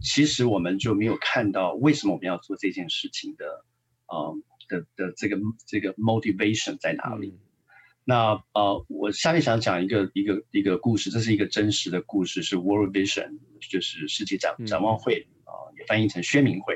[0.00, 3.64] 其实我们就没有看到为什么我们要做这件事情的。
[4.06, 4.36] 呃
[4.68, 5.36] 的的这个
[5.66, 7.28] 这个 motivation 在哪里？
[7.28, 7.38] 嗯、
[8.10, 13.38] 那呃，我下面想讲一个一个一个故事，这是一个真实的故事，是 World Vision，
[13.70, 16.74] 就是世界展展望会啊、呃，也翻译成宣明会。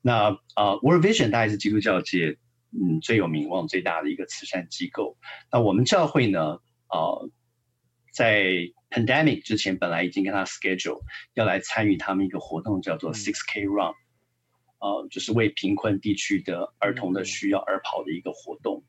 [0.00, 2.38] 那呃，World Vision 大概是基督教界
[2.72, 5.18] 嗯最有名望最大的一个慈善机构。
[5.52, 6.40] 那我们教会呢，
[6.88, 7.30] 呃，
[8.14, 8.46] 在
[8.88, 11.02] pandemic 之前本来已经跟他 schedule
[11.34, 13.92] 要来参与他们一个活动，叫做 Six K Run。
[13.92, 13.94] 嗯
[14.80, 18.82] 呃，就是为贫困地区的儿童的需要而跑的一个活动，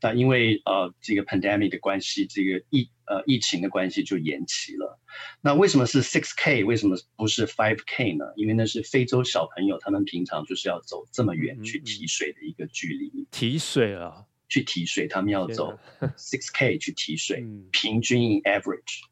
[0.00, 4.98] 那因为呃这个 pandemic 的关系，这个疫呃疫情的关系就延期了。
[5.40, 6.64] 那为什么是 six K？
[6.64, 8.24] 为什么不是 five K 呢？
[8.36, 13.26] 因为那是非洲小朋友，他们平常就是要走这么远去提水的一个距离。
[13.30, 15.78] 提水啊，去提水，他们要走
[16.16, 19.02] six K 去提水，平均 in average。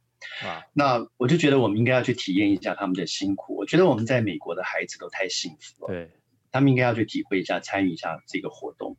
[0.43, 3.57] 啊，那我就觉得我们应该要去体验一下他们的辛苦。
[3.57, 5.93] 我觉得我们在美国的孩子都太幸福了。
[5.93, 6.11] 对。
[6.51, 8.97] 他们应该要去体会一下、参与一下这个活动，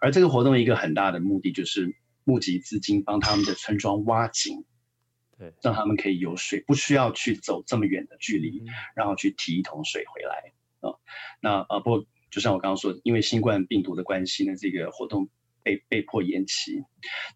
[0.00, 4.64] 而这个活动一个很大的目的就是募集资金，帮他们的村庄挖井，
[5.38, 8.62] 对，让他们可以有水，不需要去走这么远的距离，
[8.94, 10.94] 然后去提一桶水回来啊。
[11.40, 15.28] 那啊，不过就像我刚刚说的，因为新冠病毒的关系呢，这个活动
[15.62, 16.84] 被被迫延期。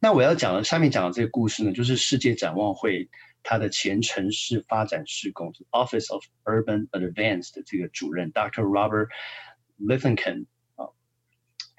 [0.01, 3.09] 那我要讲的下面讲的这个故事呢，就是世界展望会
[3.43, 8.63] 它的前城市发展事工 Office of Urban Advance 的这个主任 Dr.
[8.63, 9.09] Robert。
[9.79, 10.87] Livingston 啊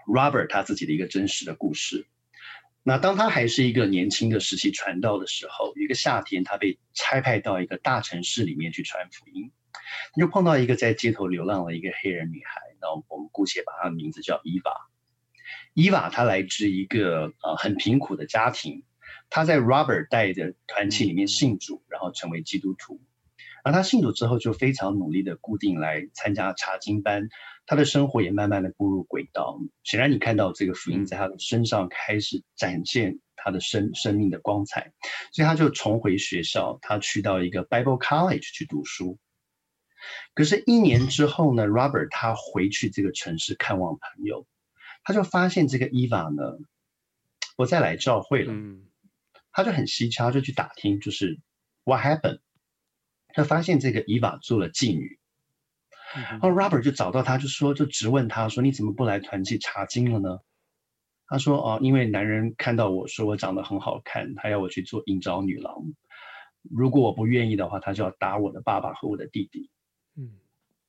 [0.08, 2.08] ，Robert 他自己的一个真实的故事。
[2.84, 12.62] 那当他还是一个年轻的时期传道的时候，一个夏天，他被差派到一个大城市里面去传福音，他就碰到一个在街头流浪的一个黑人女孩。
[12.79, 14.71] 那我们姑且把她的名字叫伊娃。
[15.73, 18.84] 伊娃她来自一个呃很贫苦的家庭，
[19.31, 23.01] 她在 Robert 带的团契里面信主，然后成为基督徒。
[23.65, 27.30] 而他信主之后，就非常努力的固定来参加查经班，
[27.65, 29.60] 他的生活也慢慢的步入轨道。
[29.84, 34.93] 显然，你看到这个福音在他的身上开始展现他的生生命的光彩，
[35.32, 39.17] 所以他就重回学校，他去到一个 Bible College 去读书。
[40.36, 44.45] 可是，一年之后呢，Robert 他回去这个城市看望朋友，
[45.04, 46.60] 他就发现这个 Eva 呢
[47.58, 48.54] 不再来教会了，
[49.51, 51.39] 他就很蹊跷，就去打听，就是
[51.84, 52.41] What happened？
[53.36, 55.19] 他发现这个伊娃做了妓女，
[56.15, 60.39] 然后 Robert 就找到他，就说，就质问他说：“你怎么不来团契查经了呢？”
[61.28, 65.76] 他说：“哦，因为男人看到我说我长得很好看，他要我去做应召女郎。
[66.71, 69.69] 如果我不愿意的话，他就要打我的爸爸和我的弟弟。”
[70.15, 70.32] 嗯，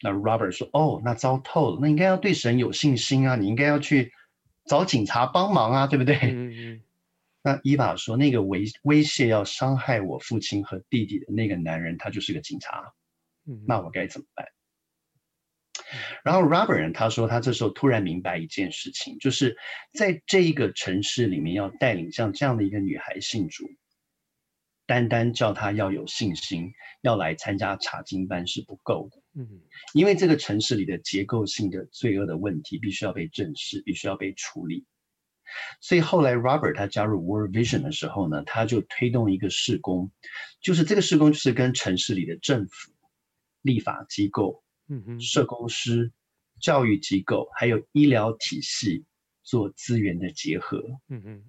[0.00, 4.12] 那 Robert 说：“哦，那糟透了，那应该要对神有信心啊，你应该要去
[4.66, 6.82] 找警察帮忙啊，对不对？”嗯嗯。
[7.46, 12.92] 那伊娃说：“那个威威胁要伤害我父亲和弟弟的那个男人，他就是个警察。
[13.68, 14.44] 那我该怎么办？”
[16.24, 19.56] 然后 Robert 他说：“他这时候突然明白一件事情，就是
[19.92, 23.64] 在这一个城市里面，要带领像这样的一个女孩信主，
[24.84, 29.22] 单单叫她要有信心，要来参加查经班是不够的。
[29.40, 29.48] 嗯，
[29.94, 34.84] 因为这个城市里的结构性的罪恶的问题，必须要被正视，必须要被处理。”
[35.80, 40.10] 所以后来，Robert 他加入 World Vision 的时候呢，他就推动一个事工，
[40.60, 42.92] 就是这个事工就是跟城市里的政府、
[43.62, 46.12] 立法机构、嗯哼、社工师、
[46.60, 49.04] 教育机构还有医疗体系
[49.42, 50.82] 做资源的结合。
[51.08, 51.44] 嗯哼，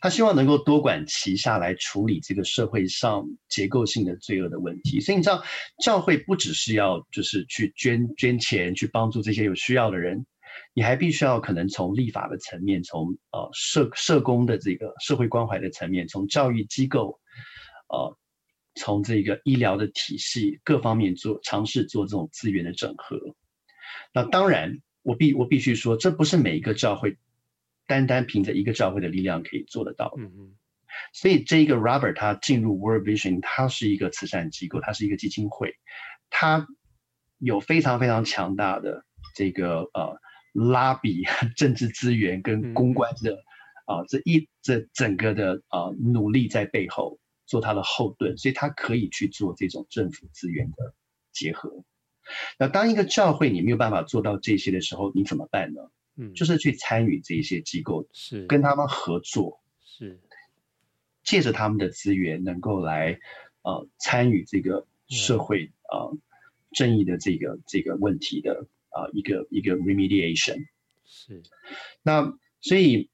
[0.00, 5.00] 他希望能够多管齐下来处理这个社会上结构性的罪恶的问题。
[5.00, 5.44] 所以你知道，
[5.82, 10.26] 教会不只是要就是去捐捐钱去帮助这些有需要的人。
[10.74, 17.18] 你还必须要可能从立法的层面，从呃社社工的这个社会关怀的层面，从教育机构，
[17.88, 18.16] 呃，
[18.74, 23.18] 从这个医疗的体系各方面做尝试做这种资源的整合。
[24.12, 27.16] 那当然，我必我必须说，这不是每一个教会
[27.86, 30.22] 单单凭着一个教会的力量可以做得到的。
[30.22, 30.54] 嗯嗯。
[31.14, 35.74] 所以这一个 Robert 他进入 World Vision，他是一个慈善机构，他是一个基金会，
[36.28, 36.66] 他
[37.38, 40.20] 有非常非常强大的这个呃。
[40.56, 41.24] 拉比
[41.56, 50.94] 政治资源跟公关的、嗯、啊这一这整个的啊努力在背后做他的后盾，所以他可以去做这种政府资源的
[51.32, 51.84] 结合。
[52.58, 55.80] 那当一个教会你没有办法做到这些的时候，你怎么办呢？
[56.16, 58.46] 嗯，就是去参与这些机构，是。
[58.46, 60.18] 跟他们合作，是。
[61.22, 63.18] 借着他们的资源，能够来
[63.62, 66.18] 呃参与这个社会啊、嗯呃、
[66.72, 70.66] 正义的这个这个问题的啊、呃、一个一个 remediation。
[71.04, 71.42] 是，
[72.02, 73.10] 那所以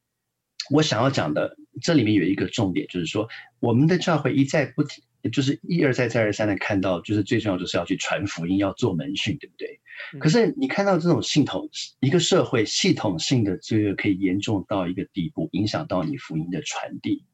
[0.70, 3.28] 我想要讲的这里面有一个重点，就是说
[3.60, 5.02] 我们的教会一再不停。
[5.32, 9.78] 就是一而再再而三的看到，就是最重要就是要去传福音，要做门训，对不对？
[10.14, 17.24] 嗯、可是你看到这种系统，一个社会系统性的罪恶可以严重到一个地步，影响到你福音的传递。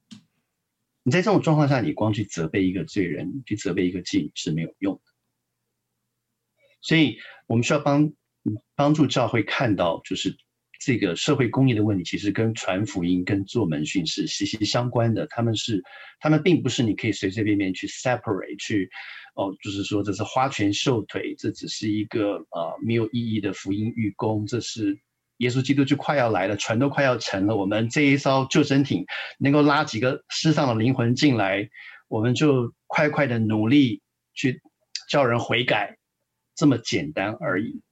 [1.02, 5.00] 你在这种状况下，你光去责备一个罪人，去责备一个妓女是没有用的。
[6.82, 8.12] 所以我们需要帮
[8.76, 10.37] 帮助教会看到，就是。
[10.80, 15.26] 这个社会公益的问题，其实跟传福音、跟做门训是息息相关的。
[15.26, 15.82] 他们是，
[16.20, 18.88] 他们并不是你可以随随便便去 separate 去，
[19.34, 24.46] 哦，就是说这是花拳绣腿，这只是一个、呃、没有意义的福音预工。
[24.46, 24.96] 这是
[25.38, 29.04] 耶稣基督就快要来了，船都快要沉了，我们这一艘救生艇
[29.40, 31.68] 能够拉几个失丧的灵魂进来，
[32.06, 34.00] 我们就快快的努力
[34.32, 34.61] 去
[35.11, 35.98] 叫人悔改，
[36.54, 37.82] 这么简单而已。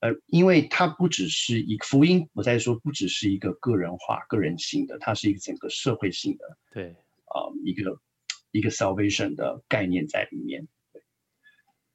[0.00, 6.90] 呃，因为它不只是一个福音，我在说不只是一个个人化、个人性的，它是一个整个社会性的，对，
[7.24, 8.00] 啊、呃，一个
[8.52, 10.68] 一个 salvation 的概念在里面。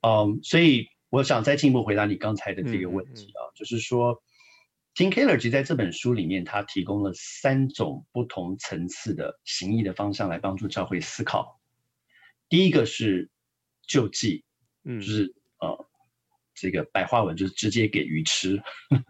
[0.01, 4.21] 嗯，所以我想再进一步回答你刚才的这个问题啊，嗯嗯、就是说
[4.95, 11.61] ，Tim Keller 其实在这本书里面，他提供了三种不同层次的行义的方向来帮助教会思考。
[12.49, 13.29] 第一个是
[13.87, 14.43] 救济，
[14.83, 15.42] 嗯，就是呃。
[16.55, 18.61] 这个白话文就是直接给鱼吃，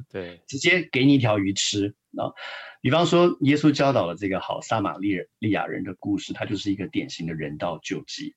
[0.09, 2.31] 对， 直接给你一条鱼吃啊。
[2.81, 8.35] 比方说，耶稣教导了这个好撒玛利利亚人的故事，它就是一个典型的人道救济。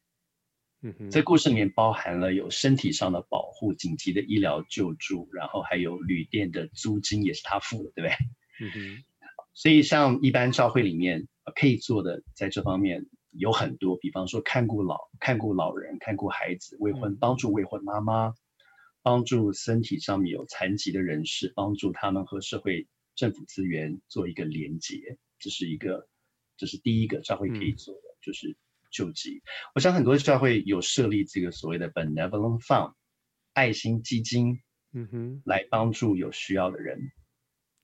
[0.82, 8.16] 嗯哼，这故事里面包含了有身体上的保护、紧急的医疗救助，然后还有旅店的租金也是他付的，对不对？
[8.60, 9.04] 嗯哼，
[9.54, 18.34] 所以像一般教会里面可以做的，在这方面有很多，比方说看顾老、看顾老人、看顾孩子、未婚、帮助未婚妈妈。
[19.06, 26.08] 帮助身体上面有残疾的人士，帮助他们和社会政府资源做一个连接，这是一个，
[26.56, 28.56] 这是第一个教会可以做的，嗯、就是
[28.90, 29.42] 救济。
[29.76, 32.94] 我想很多教会有设立这个所谓的 benevolent fund
[33.52, 34.58] 爱心基金，
[34.92, 36.98] 嗯哼，来帮助有需要的人。
[36.98, 37.12] 嗯、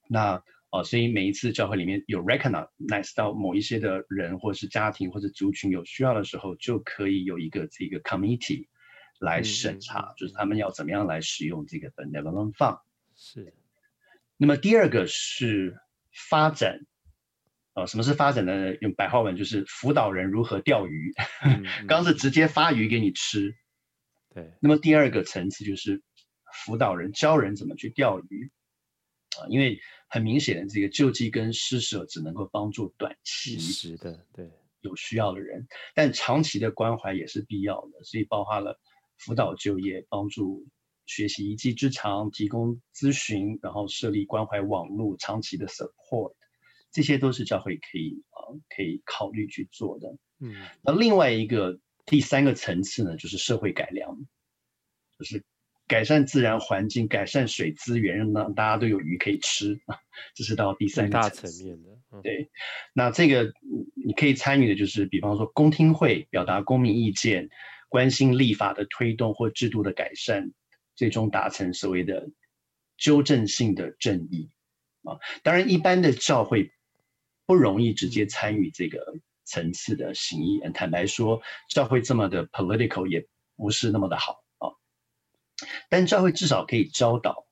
[0.08, 8.66] 那哦，所以每一次教会里面有 recognize 到某一些的人，或是家庭或者族群有需要的时候，就可以有一个这个 committee。
[9.22, 12.80] 来审查，就是他们要怎么样来使用这个 benevolent fund。
[13.14, 13.54] 是。
[14.36, 15.78] 那么第二个是
[16.28, 16.80] 发展，
[17.74, 18.74] 呃，什么是发展呢？
[18.80, 21.14] 用白话文就是辅导人如何钓鱼。
[21.86, 23.54] 刚是直接发鱼给你吃。
[24.34, 24.52] 对。
[24.60, 26.02] 那么第二个层次就是
[26.64, 28.50] 辅导人教人怎么去钓鱼。
[29.38, 38.80] 啊，因为很明显的这个救济跟施舍只能够帮助短期的对有需要的人，但长期的关怀也是必要的，所以包括了。
[39.24, 40.66] 辅导就业，帮助
[41.06, 46.34] 学习一技之长，提供咨询，然后设立关怀网络，长期的 support，
[46.90, 50.16] 这些都是教会可以啊、呃、可以考虑去做的。
[50.40, 54.16] 嗯，那另外一个第三个层次呢，就是社会改良，
[55.16, 55.44] 就是
[55.86, 59.98] 改善自然环境，改善水资源，让大家都有鱼可以吃啊。
[60.34, 61.90] 这是到第三个层面的。
[62.10, 62.50] 嗯、对，
[62.92, 63.52] 那这个
[64.04, 67.48] 你可以参与的就是，比方说公听会，表达公民意见。
[67.92, 70.50] 关心立法的推动或制度的改善，
[70.94, 72.30] 最终达成所谓的
[72.96, 74.48] 纠正性的正义
[75.02, 75.18] 啊。
[75.42, 76.72] 当然，一般的教会
[77.44, 80.58] 不容易直接参与这个层次的行义。
[80.72, 84.72] 坦白说，教会这么的 political 也不是那么的好啊。
[85.90, 87.46] 但教会至少可以教导，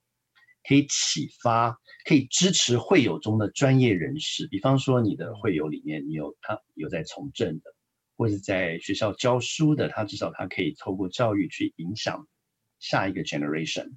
[0.66, 4.48] 可以启发，可以支持会友中的专业人士。
[4.48, 7.74] 比方说，你的会友里面，你有他有在从政的。
[8.20, 12.28] 或者在学校教书的，他至少他可以透过教育去影响
[12.78, 13.92] 下一个 generation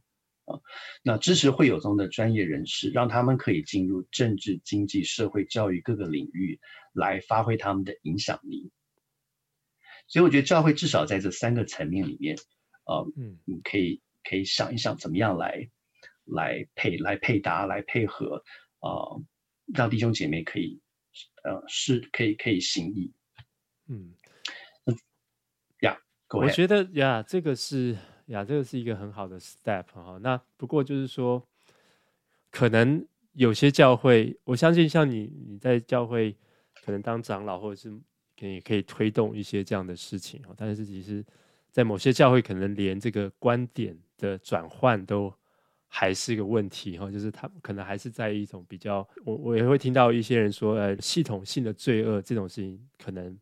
[0.46, 0.62] 啊。
[1.02, 6.62] 那支持会友中的专业人士，让他们可以进入政治、经济、社会、教育各个领域
[6.94, 8.72] 来发挥他们的影响力。
[10.08, 12.38] 所以我觉得教会至少在这三个层面里面，
[12.86, 15.70] 啊，嗯，你可以可以想一想怎么样来
[16.24, 18.42] 来配来配搭来配合
[18.80, 19.20] 啊，
[19.74, 20.80] 让弟兄姐妹可以
[21.44, 23.12] 呃是可以可以行义。
[23.88, 24.14] 嗯，
[25.82, 25.98] 呀、
[26.30, 30.18] yeah，我觉得呀，这个是呀，这个是一个很好的 step 哈。
[30.22, 31.46] 那不过就是说，
[32.52, 36.36] 可能有些教会，我相信像你你在教会
[36.86, 37.92] 可能当长老，或者是
[38.40, 40.54] 可以可以推动一些这样的事情哦。
[40.58, 41.26] 但是其实，
[41.72, 45.34] 在某些教会，可能连这个观点的转换都
[45.88, 53.38] 还是一个问题哈，就是他可能还是在一种比较，我我也会听到一些人说，呃，系统性的罪恶这种事情，可能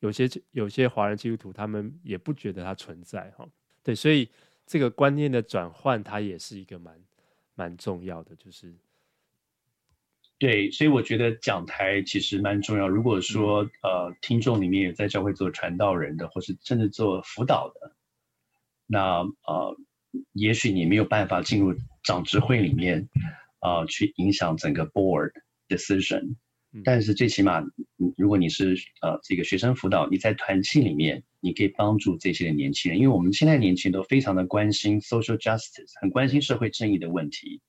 [0.00, 3.48] 有些有些华人基督徒他们也不觉得它存在哈。
[3.82, 4.28] 对，所以
[4.66, 7.00] 这个观念的转换，它也是一个蛮
[7.54, 8.74] 蛮重要的，就是
[10.38, 12.88] 对，所以我觉得讲台其实蛮重要。
[12.88, 17.92] 如果说、嗯、呃，听众里面有在教会做传道人的，或是甚至做辅导的，
[18.86, 19.76] 那呃。
[20.32, 23.10] 也许你没有办法进入长执会里面，
[23.58, 25.32] 啊、呃，去影响整个 board
[25.68, 26.34] decision，
[26.84, 27.64] 但是最起码，
[28.16, 37.62] 如果你是呃这个学生辅导，你在团契里面，你可以帮助这些的年轻人，因为我们现在年轻人都非常的关心 social justice，很关心社会正义的问题，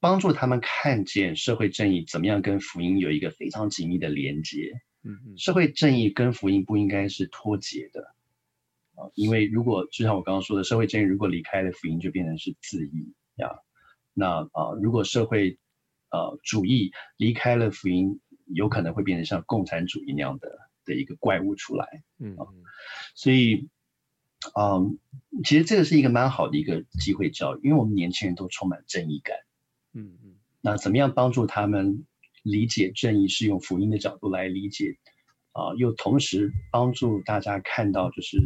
[0.00, 4.72] 帮助他们看见社会正义怎么样跟福音有一个非常紧密的连接。
[5.02, 8.14] 嗯嗯，社会正义跟福音不应该是脱节的。
[8.94, 13.50] 啊，因为如果就像我刚刚说的，社会正义如果离开了福音，就变成是自义呀。
[14.14, 15.58] 那啊，如果社会
[16.14, 22.04] 呃主义离开了福音，有可能会变成像共产主义那样的的一个怪物出来。
[22.18, 22.36] 嗯，
[23.14, 23.68] 所以，
[24.56, 24.98] 嗯，
[25.44, 29.36] 其实这个是一个蛮好的一个机会教育，因为我们年轻人都充满正义感。
[29.92, 32.04] 嗯嗯，那怎么样帮助他们
[32.42, 34.98] 理解正义，是用福音的角度来理解？
[35.52, 38.38] 啊，又同时帮助大家看到，就是，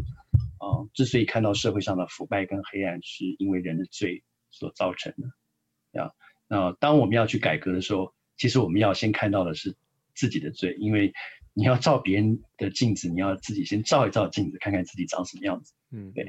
[0.59, 6.13] 啊，之所以看到社会上的腐败跟黑暗，是因为人的罪所造成的，啊，
[6.49, 9.77] 那当我们要去改革的时候，其实我们要先看到的是
[10.15, 11.13] 自己的罪，因为
[11.55, 16.25] 你要照别人的镜子，你要自己先照一照镜子，看看自己长什么样子，嗯，对，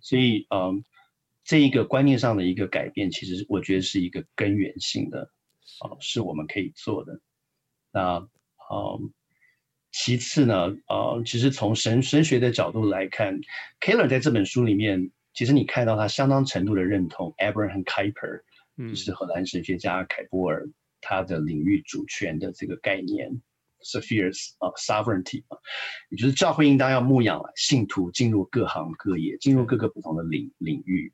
[0.00, 0.82] 所以，嗯，
[1.44, 5.30] 这一个观念上的一个改变，其实我觉得是一个根源性的，
[5.80, 7.20] 啊，是我们可以做的，
[7.92, 8.28] 那，
[8.72, 9.12] 嗯。
[9.90, 13.40] 其次呢，呃，其实从神神学的角度来看
[13.80, 18.42] ，Keller 在这本书里面，其实你看到他相当程度的认同 Abraham Kuyper，
[18.78, 20.68] 就是荷兰神学家凯波尔
[21.00, 23.30] 他的领域主权的这个概念
[23.82, 25.58] ，Spheres of Sovereignty 啊，
[26.10, 31.12] 也就是教会应当要牧养信徒进入各行各业，进入各个不同的领领域，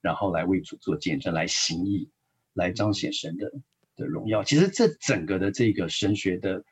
[0.00, 2.08] 然后来为主做见证，来行义，
[2.52, 3.52] 来彰显神的
[3.96, 4.44] 的荣耀。
[4.44, 6.64] 其实这整个的这个神学的。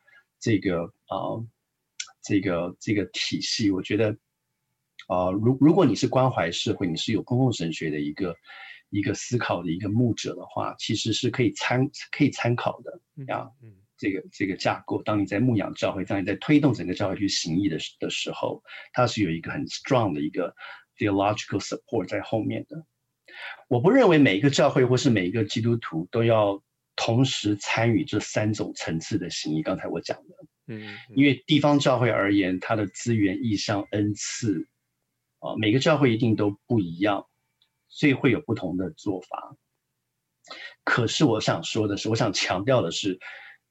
[0.42, 1.46] 这个啊、呃，
[2.22, 4.10] 这个这个体系，我觉得
[5.06, 8.34] 啊、呃，如如果你是关怀社会，你是有公共神学的一个
[8.90, 13.00] 一个思考的一个牧者的话，其实是可以参可以参考的
[13.34, 13.48] 啊。
[13.62, 18.62] 嗯，这个这个架构，当你在牧养教会，当你在推动整个教会去行义的的时候，
[18.92, 20.54] 它是有一个很 strong 的一个
[20.98, 22.84] theological support 在后面的。
[23.68, 26.62] 我不认为每一个教会或是每一个基督徒都要。
[26.96, 30.34] 同时参与这三种层次的行义，刚才我讲的，
[30.66, 34.68] 嗯，因为地方教会而言，它的资源、异象、恩赐，
[35.38, 37.26] 啊，每个教会一定都不一样，
[37.90, 39.54] 所以会有不同的做法。
[40.84, 43.18] 可是我想说的是，我想强调的是，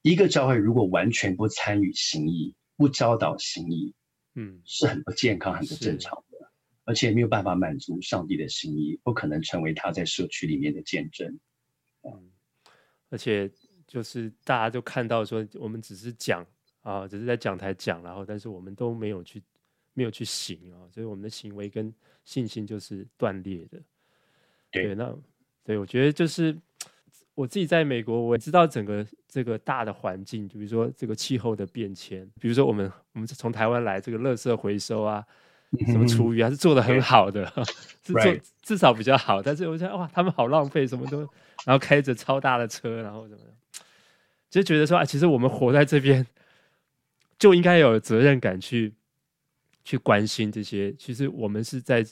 [0.03, 3.95] 一个教会如果完全不参与行义，不教导行义，
[4.35, 6.51] 嗯，是很不健康、很不正常的，
[6.85, 11.39] 而且没有办法满足上帝的心意，不可能成为他在社区里面的见证。
[12.03, 12.31] 嗯。
[13.09, 13.51] 而且
[13.87, 16.45] 就是大家就看到说，我们只是讲
[16.81, 19.41] 啊，只是在讲台讲，然后但是我们都没有去
[19.93, 21.91] 没有去行啊，所以我们的行为跟
[22.23, 23.81] 信心就是断裂的。
[24.71, 25.13] 对，那
[25.63, 26.55] 对我觉得就是
[27.35, 35.25] 我自己在美国，我也知道整个这个大的环境，就比如说这个气候的变迁，比如说我们我们从台湾来这个垃圾回收啊。
[35.85, 37.45] 什么厨余啊是做的很好的
[38.03, 39.39] 是做至少比较好。
[39.39, 41.19] 但是我想，哇，他们好浪费，什么都，
[41.63, 43.53] 然后开着超大的车，然后怎么样，
[44.49, 46.25] 就觉得说啊，其实我们活在这边，
[47.37, 48.91] 就应该有责任感去
[49.83, 50.91] 去关心这些。
[50.93, 52.03] 其实我们是在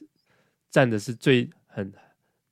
[0.70, 1.92] 占的是最很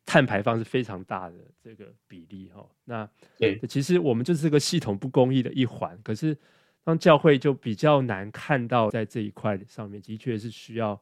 [0.05, 2.65] 碳排放是非常大的这个比例哈。
[2.83, 6.37] 那对，其实我们就是个系统不公义的一环，可是。
[6.87, 11.01] 当教会就比较难看到在这一块上面，的确是需要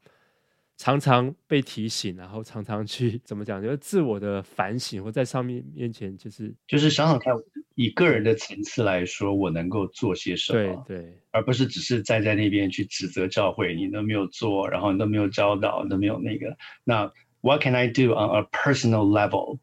[0.77, 7.33] 常常被提醒，然后常常去怎么讲，就是自我的反省，或在上面面前就是就是想想看，
[7.75, 16.55] 以个人的层次来说，我能够做些什么，对对，而不是只是站在那边去指责教会，你都没有做，然后你都没有教导，都没有那个。
[16.85, 17.11] 那
[17.43, 19.59] What can I do on a personal level？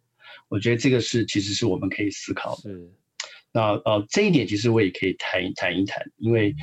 [0.49, 2.71] 我觉得这个是其实是我们可以思考的。
[3.53, 6.55] 那呃，这一点其实我也可以谈一谈一谈，因为，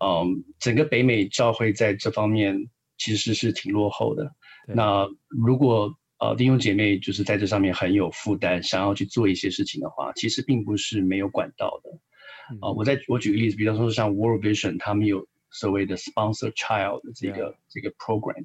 [0.00, 0.26] 嗯、呃，
[0.58, 2.68] 整个北美教会在这方面
[2.98, 4.34] 其实是挺落后的。
[4.66, 11.90] 那如果呃弟兄姐妹就是在这上面很有负担，想要去做一些事情的话，其实并不是没有管道的。
[12.56, 18.44] 啊、呃，我再我举个例子，比方说像 World Vision，他们有所谓的 Sponsor Child 的这个.这个 program，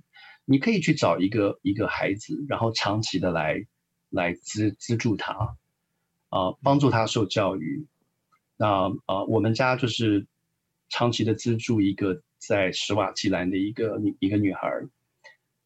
[0.49, 3.63] 你可以去找一个一个孩子，然后长期的来
[4.09, 5.31] 来资资助他，
[6.29, 7.85] 啊、呃，帮助他受教育。
[8.57, 10.25] 那啊、呃，我们家就是
[10.89, 14.67] 长期的资助一个在史瓦济兰的一个女一个女孩，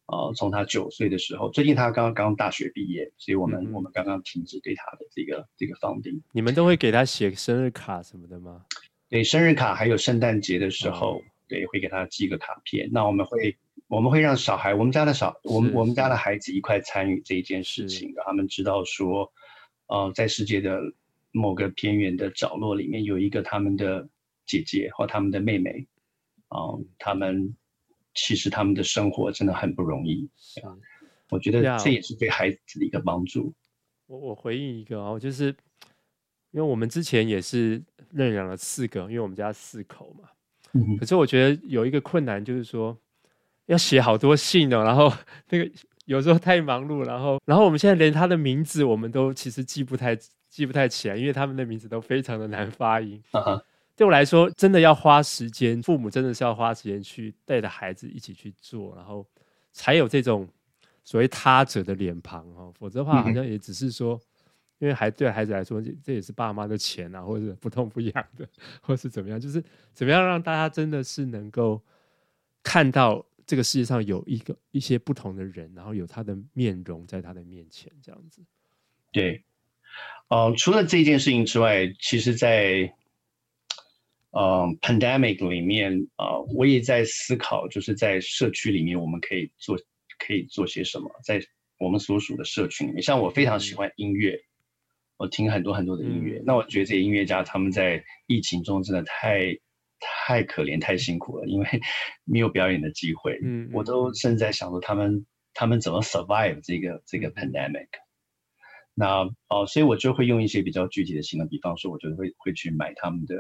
[0.05, 6.19] 啊、呃，从她九岁的时候，最近她刚刚大学毕业，所以我们、嗯、我们刚刚停止对她的这个这个 funding。
[6.33, 8.65] 你们都会给她写生日卡什么的吗？
[9.07, 12.89] 对，生日卡还有圣诞节的时候，哦、对，会给她寄个卡片。
[12.91, 13.55] 那我们会
[13.87, 19.31] 我们会让小孩，我们家的小我们我们家的孩子一块参与这一件事情，让他们知道说，
[19.87, 20.79] 呃，在世界的。
[21.35, 24.07] 某个偏远的角落里面有一个他们的
[24.45, 25.87] 姐姐或他们的妹妹，
[26.47, 27.55] 啊、嗯，他们
[28.13, 30.29] 其实他们的生活真的很不容易。
[30.37, 30.61] 是
[31.31, 33.51] 我觉得这也是对孩子的一个帮助。
[34.05, 35.45] 我我回应一个哦，就是
[36.51, 40.29] 因为我们之前也是认养了四个，因为我们家四口嘛。
[40.73, 40.95] 嗯。
[40.97, 42.95] 可是我觉得有一个困难就是说
[43.65, 45.11] 要写好多信哦，然后
[45.49, 45.71] 那个
[46.05, 50.17] 有时候太忙碌，然后然后我们现在连他的名字我们都其实记不太。
[50.53, 53.19] 记不太起来，因为他们的名字都非常的难发音。
[53.33, 53.63] Uh huh.
[53.95, 59.25] 对我来说，真的要花时间，父母真的是要花时间去带着孩子一起去做，然后
[59.71, 60.47] 才有这种
[61.03, 62.71] 所谓他者的脸庞哦。
[62.77, 64.21] 否则的话，好像也只是说，
[64.77, 68.47] 因为孩对孩子来说，这也是爸妈的钱啊，或者是不痛不痒的，
[68.81, 69.59] 或是怎么样，就是
[69.91, 71.81] 怎么样让大家真的是能够
[72.61, 78.41] 看到这个世界上有一个一些不同的人，然后有他的面容在他的面前，这样子。
[79.11, 79.43] 对。
[80.29, 82.91] 呃，除了这件事情之外，其实在，
[84.31, 89.77] 呃，pandemic 里面，呃，我也在思考，就是在社区里面，我们可以做，
[90.17, 91.39] 可以做些什么，在
[91.77, 93.03] 我们所属的社群里面。
[93.03, 94.41] 像我非常喜欢音乐，嗯、
[95.17, 96.39] 我听很多很多的音乐。
[96.39, 99.55] 嗯、那我觉得这些音乐家他们在疫情中真的太
[100.03, 101.67] 太可怜、太辛苦了，因为
[102.25, 103.39] 没有表演的机会。
[103.43, 107.87] 嗯，我都甚至在想说，他们他们怎么 survive 这个这个 pandemic。
[108.93, 113.35] 那哦，所以我就会用一些比较具体的行动，比方说，我就会会去买他们的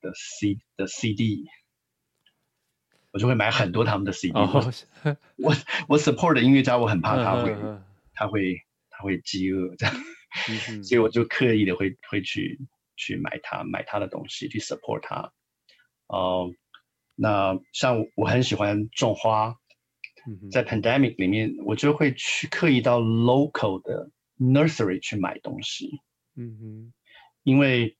[0.00, 1.44] 的 C 的 CD，
[3.12, 4.32] 我就会买很多他们的 CD。
[4.32, 4.56] Oh,
[5.38, 5.54] 我我
[5.88, 7.54] 我 support 的音乐家，我很怕他会
[8.12, 8.56] 他会
[8.90, 9.94] 他会饥饿这样，
[10.82, 12.58] 所以我就刻意的会会去
[12.96, 15.32] 去买他买他的东西去 support 他。
[16.06, 16.54] 哦、呃，
[17.14, 19.56] 那像我很喜欢种花，
[20.50, 24.10] 在 pandemic 里面，我就会去刻意到 local 的。
[24.38, 26.00] Nursery 去买东西，
[26.34, 26.92] 嗯哼，
[27.44, 27.96] 因为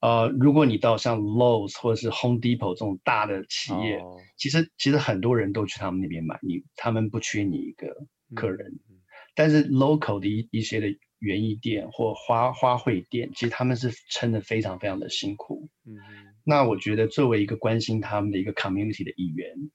[0.00, 8.96] 呃，如果你到像 Lowe's 或者是 Home Depot 这种大的企业，哦、其实其实很多人都去他们那边买，你他们不缺你一个客人，嗯、
[9.36, 10.88] 但是 local 的一一些的
[11.24, 15.96] 园艺店或花花卉店，其实他们是撑得非常非常的辛苦，嗯，
[16.44, 19.70] 那我觉得作为一个关心他们的一个 community 的一员，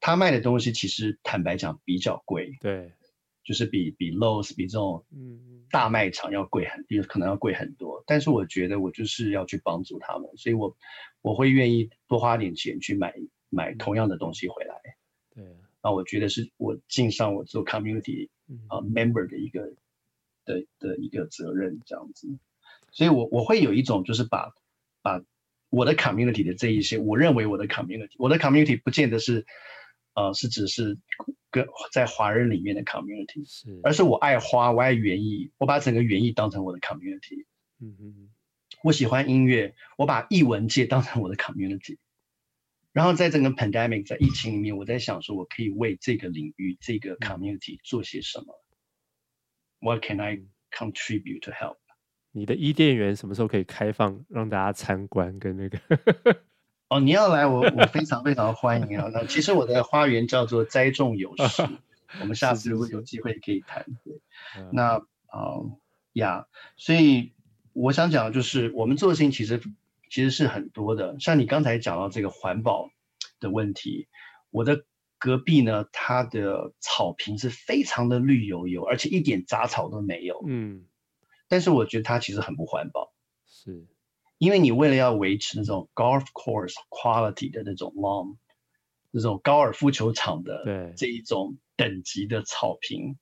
[0.00, 2.92] 他卖的东西其实坦白讲比较贵，对。
[3.46, 5.04] 就是比比 Lowe's 比这种
[5.70, 8.02] 大卖场要贵很，比可能要贵很多。
[8.06, 10.74] 但是我觉得我就是要去帮助他们，所以我
[11.20, 13.12] 我会愿意多花点钱去买
[13.50, 14.74] 买同样的东西回来。
[15.34, 15.44] 对，
[15.82, 18.30] 那我觉得是我尽上我做 community
[18.68, 19.74] 啊、uh, member 的一个
[20.44, 22.28] 的的一个责任这样子。
[22.90, 24.52] 所以我我会有一种就是把
[25.02, 25.22] 把
[25.70, 29.46] 我的 community 的这一些，我认为我的 community，我的 community 不见得是
[30.14, 30.98] 呃是只是。
[31.50, 37.46] 跟在华人里面的 community，是，而是我爱花，我爱园艺，我把整个园艺当成我的 community。
[37.80, 38.30] 嗯嗯，
[38.82, 41.98] 我喜欢音乐，我把艺文界当成我的 community。
[42.90, 48.63] 然后在整个 pandemic，在疫情里面，我在想说，我可以为这个领域、这个 community 做些什么
[49.84, 51.76] ？What can I contribute to help？
[52.32, 55.38] 你的伊甸园什么时候可以开放让大家参观？
[55.38, 55.78] 跟那个？
[56.88, 59.08] 哦，你要来我，我我非常非常欢迎啊！
[59.12, 61.62] 那其实我的花园叫做栽种有时，
[62.20, 63.84] 我们下次如果有机会可以谈。
[64.04, 64.20] 对，
[64.72, 65.62] 那啊
[66.12, 67.32] 呀，所以
[67.72, 69.60] 我想讲的就是，我们做的事情其实
[70.10, 71.16] 其实是很多的。
[71.20, 72.90] 像你刚才讲到这个环保
[73.40, 74.08] 的问题，
[74.50, 74.84] 我的
[75.24, 80.44] 隔壁呢，它的草坪是非常的绿油油，而且一点杂草都没有。
[80.46, 80.84] 嗯，
[81.48, 83.14] 但是我觉得它其实很不环保。
[83.46, 83.86] 是。
[84.36, 88.36] 因为你为了要维持那种 golf course quality 的那种 lawn，
[89.10, 93.16] 那种高尔夫球场的这一种等级的草坪，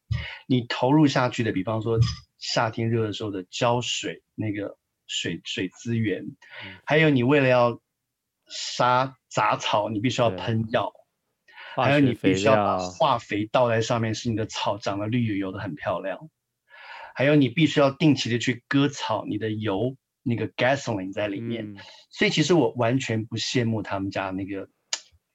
[0.48, 2.00] 你投入下去的，比方说
[2.36, 4.76] 夏天热的时候的浇水那个
[5.06, 6.24] 水水资源，
[6.64, 7.80] 嗯、还有你为了要
[8.48, 11.01] 杀杂草，你必须要喷药，对
[11.74, 16.28] 还有你必须要把化肥倒在上面，使你的草长得绿油油的很漂亮。
[17.14, 21.74] 还有你必须要定期的去割草，你的油那个 gasoline 在里面。
[21.74, 21.76] 嗯、
[22.10, 24.68] 所以其实我完全不羡慕他们家那个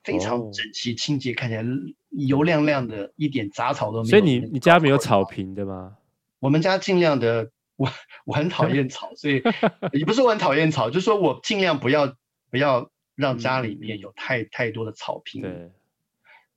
[0.04, 1.64] 非常整齐、清洁，看起来
[2.10, 4.06] 油亮亮的，一点杂草都没有。
[4.06, 5.98] 所以你你家没有草坪的吗？
[6.40, 7.88] 我们家尽量的，我
[8.26, 9.42] 我很讨厌草，所以
[9.94, 12.16] 也不是我很讨厌草，就是说我尽量不要
[12.50, 15.42] 不要让家里面有太、嗯、太多的草坪。
[15.42, 15.72] 对。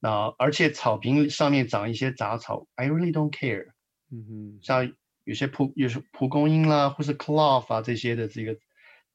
[0.03, 3.72] 那而且草坪上面长一些杂草，I really don't care。
[4.11, 4.92] 嗯哼，像
[5.24, 8.57] 有些蒲有些蒲公英啦，或是 clove 啊这些的这个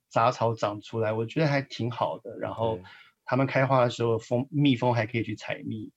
[0.08, 2.38] 杂草长出来，我觉得还挺好的。
[2.38, 2.80] 然后
[3.26, 5.92] 它们开花的时候，蜂蜜蜂还可以去采蜜。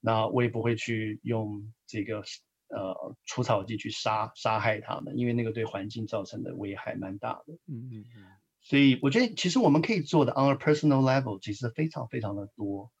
[0.00, 2.22] 那我也不会去用这个
[2.68, 7.54] 呃除草剂去杀杀害它们，因为那个对环境造成的危害蛮大的。
[7.66, 8.24] 嗯嗯嗯。
[8.62, 12.92] 所以我觉得其实我们可以做的 on a personal level 其实非常非常的多。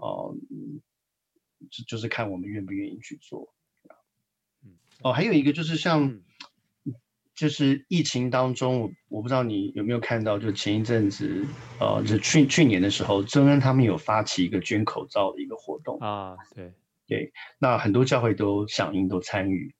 [0.00, 0.34] 哦，
[1.70, 3.52] 就就是看我们愿不愿意去做。
[5.02, 6.20] 哦，还有一个就是像，
[7.34, 11.44] 就是疫情当中，我我不知道你有没有看到，就前一阵子，
[11.78, 16.72] 呃，就去去年的时候，真恩他们有发起一个捐口罩的一个活动啊，对
[17.06, 19.74] 对，那很多教会都响应都参与，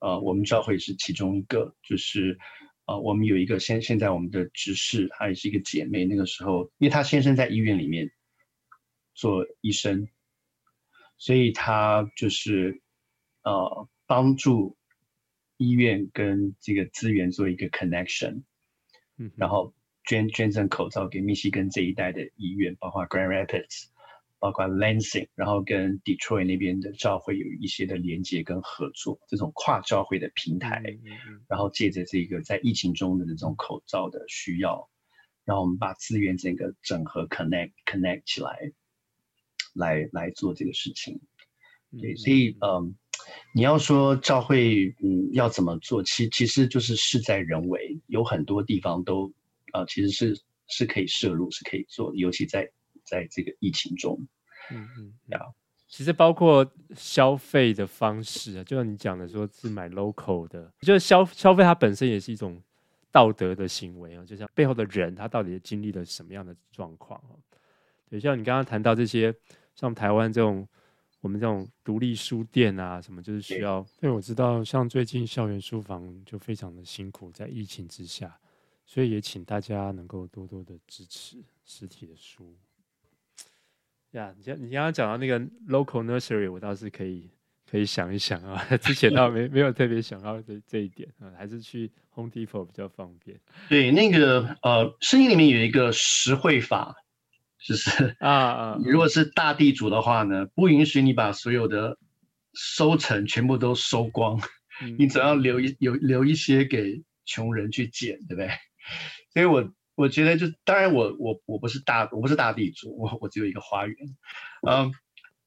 [0.00, 2.38] 呃，我们教会是其中一个，就是，
[2.86, 8.10] 呃，我们有一个现现在我们的执事，她也是一个姐妹，那个时候，因为她先生在医院里面。
[9.20, 10.08] 做医生，
[11.18, 12.80] 所以他就是
[13.42, 14.78] 呃帮助
[15.58, 18.44] 医院跟这个资源做一个 connection，
[19.18, 23.88] 嗯，然后捐捐赠口罩给密西根这一带的医院，包括 Grand Rapids，
[24.38, 34.88] 包括 Lansing，然后跟 Detroit 那边的教会有一些的连接跟合作，这种跨教会的平台，嗯，然后借着这个在疫情中的这种口罩的需要，
[35.44, 38.72] 然后我们把资源整个整合 connect connect 起来。
[39.74, 41.20] 来来做这个事情，
[42.00, 42.94] 对，所以嗯，
[43.54, 49.26] 你要说教会嗯要怎么做，其其实就是事在人为，有很多地方都
[49.72, 52.70] 啊、呃，其实是是可以摄入，是可以做的，尤其在
[53.04, 54.18] 在这个疫情中，
[54.70, 55.46] 嗯嗯，啊，
[55.88, 62.60] 其实包括消费的方式啊，就像你讲的，说是买 local 的，就是消消费它本身也是一种
[63.10, 67.34] 道德的行为啊，就像背后的人他到底经历了什么样的状况啊，
[68.08, 69.34] 对，像你刚刚谈到这些。
[69.74, 70.68] 像台湾这种，
[71.20, 73.78] 我们这种独立书店啊，什么就是需要。
[74.02, 78.38] 因为我知道，像最近校园书房就非常的辛苦，在疫情之下，
[78.84, 82.54] 所以也请大家能够多多的支持实体的书。
[84.12, 87.30] 呀、yeah，你你刚刚讲到那个 local nursery，我倒是可以
[87.70, 88.64] 可以想一想啊。
[88.78, 93.38] 之前倒没没有特别想到这这一点啊，还是去 Home Depot 比较方便。
[93.68, 96.96] 对，那个呃，圣经里面有一个实惠法。
[97.66, 101.98] 就是啊啊，你如果是大地主的话呢，不允许你把所有的
[102.54, 104.40] 收成全部都收光，
[104.82, 108.48] 嗯、 你总要留一有留一些给穷人去捡，对不对？
[109.34, 113.96] 所以我我觉得就当然我我我不是大我不是大地主，我我只有一个花园，
[114.66, 114.92] 嗯，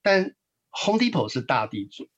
[0.00, 0.34] 但
[0.70, 2.08] Home Depot 是大地主，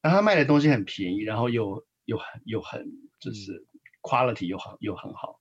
[0.00, 2.86] 然后他卖的东西很便宜，然后又又很又很
[3.18, 3.66] 就是
[4.00, 5.40] quality 又好又很好，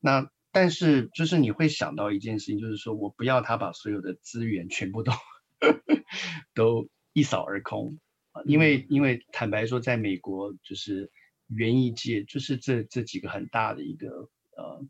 [0.00, 0.30] 那。
[0.52, 5.12] 但是，就是你会想到一件事情，就是说我不要他把所有的资源全部都
[6.54, 7.98] 都一扫而空。
[8.32, 11.10] 啊，因为因为坦白说，在美国就是
[11.48, 14.08] 园艺界，就是这这几个很大的一个
[14.56, 14.84] 呃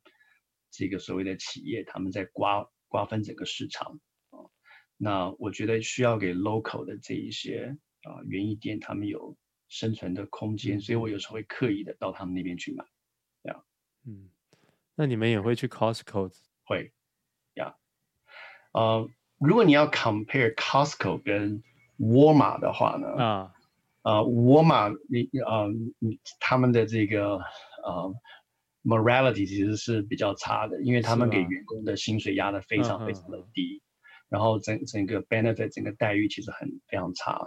[0.71, 4.01] 这个所谓的企业，他们在瓜瓜分整个市场。
[4.31, 4.49] 啊。
[4.97, 9.37] 那我觉得需要给 local 的这一些啊园艺店，他们有
[9.69, 12.85] 生存的空间，所以我有时候会刻意的到他们那边去买，
[13.43, 13.67] 这样，
[14.07, 14.30] 嗯。
[15.01, 16.31] 那你们也会去 Costco？
[16.63, 16.93] 会，
[17.55, 17.75] 呀，
[18.73, 21.63] 呃，如果你要 compare Costco 跟
[21.97, 23.55] 沃尔玛的话呢，啊，
[24.03, 25.71] 呃，沃尔玛你呃
[26.01, 27.39] 你他们的这个
[27.83, 28.15] 呃
[28.85, 33.81] morality 其实是比较差的，因为他们给员工的薪水压得非常非常的低，
[34.29, 37.41] 然后整整个 benefit 整个待遇其实很非常差，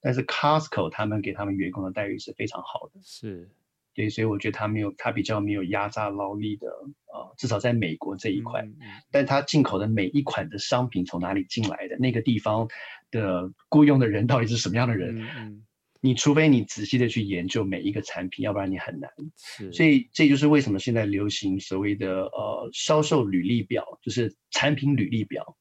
[0.00, 3.50] 但是 Costco 他们给他们员工的待遇是非常好的，是。
[3.94, 6.68] 对，所以我觉得他没有，他比较没有压榨劳力的，
[7.12, 8.62] 呃，至少在美国这一块。
[8.62, 12.68] 嗯嗯、但他进口的每一款的商品从哪里进来的，那个地方
[13.10, 15.64] 的雇佣的人到底是什么样的人？
[16.04, 19.08] 你除非你仔细的去研究每一个产品，要不然你很难。
[19.36, 19.72] 是。
[19.72, 25.56] 所以这就是为什么现在流行所谓的呃销售履历表，就是产品履历表。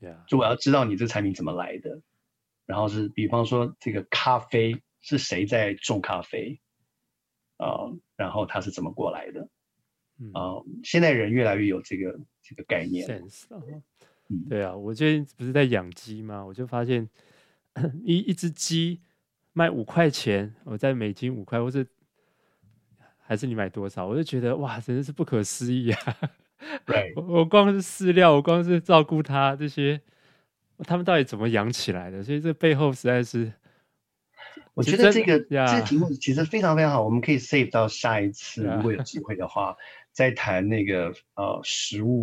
[0.00, 0.26] Yeah.
[0.26, 2.02] 就我要知道你这产品怎么来的，
[2.66, 6.60] 然后是比方说这个咖啡是谁在种咖啡。
[7.56, 9.48] 啊、呃，然后它是怎么过来的？
[10.32, 13.06] 啊、呃，现在人越来越有这个这个概念。
[14.28, 16.44] 嗯，对啊，我最近不是在养鸡吗？
[16.44, 17.08] 我就发现
[18.02, 19.00] 一一只鸡
[19.52, 21.86] 卖五块钱，我在美金五块，或是
[23.18, 24.06] 还是你买多少？
[24.06, 26.18] 我就觉得哇，真的是不可思议啊！
[26.84, 30.00] 对， 我我光是饲料，我光是照顾它这些，
[30.78, 32.22] 他们到底怎么养起来的？
[32.22, 33.52] 所以这背后实在是。
[34.74, 39.74] 我觉得这个这个题目其实非常非常好，我们可以 save 到下一次，如果有机会的话，
[40.12, 42.22] 再谈那个呃食物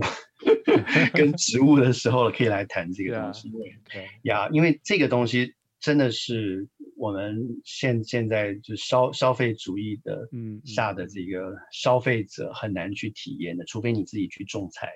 [1.15, 3.49] 跟植物的时候，可以来谈这个东西。
[3.49, 10.29] 对呀，因为这个东西真的是我们现现在就消消费主义的
[10.63, 14.89] 下的这个消费者很难去体验的，除非你自己去种菜，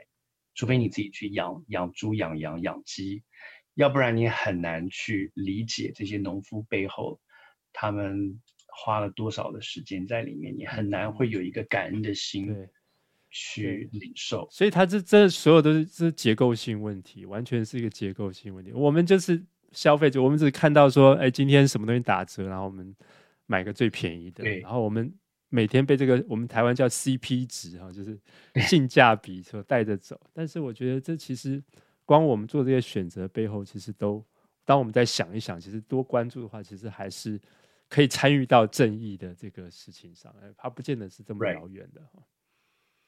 [0.54, 3.24] 除非你自己去养养猪、养羊、养鸡，
[3.74, 7.20] 要不然你很难去理解这些农夫背后。
[7.80, 12.52] 他们花了多少的时间在里面，你很难会有一个感恩的心
[13.30, 14.48] 去领受。
[14.50, 18.72] 所以，他这这所有都是是结构性问题，完全是一个结构性问题。
[18.74, 19.40] 我们就是
[19.74, 22.96] 消费者，我们只看到说，哎，今天什么东西打折，然后我们
[23.46, 24.44] 买个最便宜的。
[24.62, 25.14] 然后我们
[25.50, 28.20] 每天被这个我们台湾叫 CP 值哈，就是
[28.68, 30.20] 性价比所带着走。
[30.34, 31.64] 但是，我觉得这其实
[32.06, 34.26] 光我们做这些选择背后，其实都
[34.66, 37.40] 当我们在想一想，其实多关注的话，其实还是。
[37.90, 42.02] 可以参与到正义的这个事情上，它不见得是这么遥远的。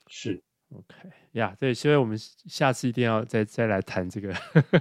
[0.07, 0.95] 是，OK
[1.33, 4.33] 呀，对，所以我们下次一定要再再来谈这个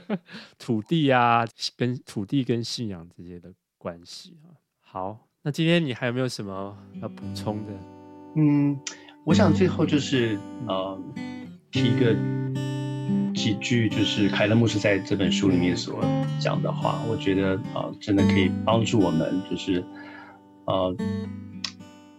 [0.58, 1.44] 土地啊，
[1.76, 4.54] 跟土地跟信仰之间的关系啊。
[4.80, 7.72] 好，那今天你还有没有什么要补充的？
[8.36, 8.78] 嗯，
[9.24, 11.02] 我想最后就是呃，
[11.70, 12.67] 提一个。
[13.48, 16.04] 几句就是凯勒牧师在这本书里面所
[16.38, 19.82] 讲的话，我觉得啊、真的可以帮助我们，就是
[20.66, 20.94] 呃，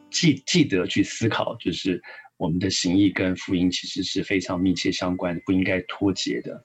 [0.09, 2.01] 记记得去思考，就是
[2.37, 6.55] 我们的行义跟福音其实是非常密切相关，不应该脱节的。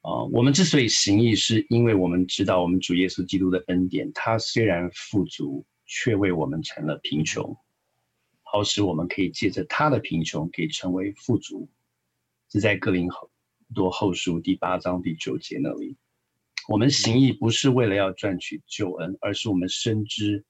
[0.00, 7.54] 啊、我们之所以行义，是因为我们知道我们主耶稣基督的恩典，他虽然富足，却为我们成了贫穷，
[8.42, 11.68] 好使我们可以借着他的贫穷，可以成为富足。
[12.50, 13.10] 是在哥林
[13.74, 15.96] 多后书第八章第九节那里，
[16.68, 20.44] 我们行义不是为了要赚取救恩，而是我们深知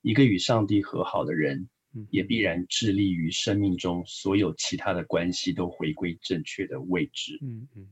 [0.00, 1.68] 一个与上帝和好的人，
[2.10, 7.38] 也必然致力于生命中所有其他的关系都回归正确的位置。
[7.42, 7.88] 嗯嗯，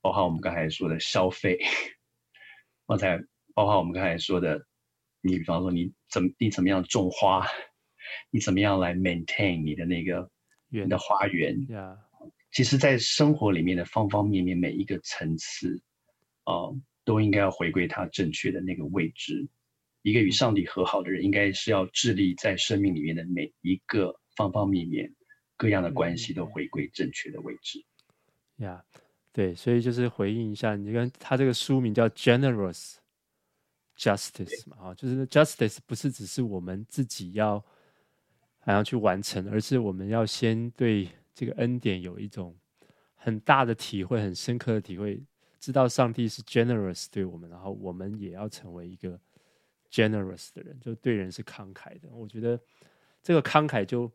[0.00, 1.58] 包括我们刚才说的消费，
[2.86, 3.18] 刚才
[3.54, 4.66] 包括我们刚才说的，
[5.20, 7.46] 你比方说你怎么你怎么样种花，
[8.30, 10.30] 你怎么样来 maintain 你的那个
[10.68, 11.56] 你的花园。
[11.68, 11.98] Yeah.
[12.54, 15.76] 其实，在生活里面的方方面面，每一个层次，
[16.44, 19.44] 啊、呃，都应该要回归它正确的那个位置。
[20.02, 25.12] 一个与上帝和好的人，应该是要致力在生命里面的每一个方方面面、
[25.56, 27.84] 各样的关系都回归正确的位置。
[28.58, 29.00] 呀、yeah，
[29.32, 32.98] 对，所以就是回应一下，你看他这个书名叫《Generous
[33.98, 37.60] Justice》嘛，啊，就是 Justice 不是只是我们自己要
[38.60, 41.08] 还要去完成，而是我们要先对。
[41.34, 42.56] 这个恩典有一种
[43.16, 45.20] 很大的体会，很深刻的体会，
[45.58, 49.20] 知道上帝是 generous 对我们，然后我们也要成为一个
[49.90, 52.08] generous 的人，就对人是慷慨的。
[52.12, 52.60] 我觉得
[53.22, 54.10] 这个慷慨就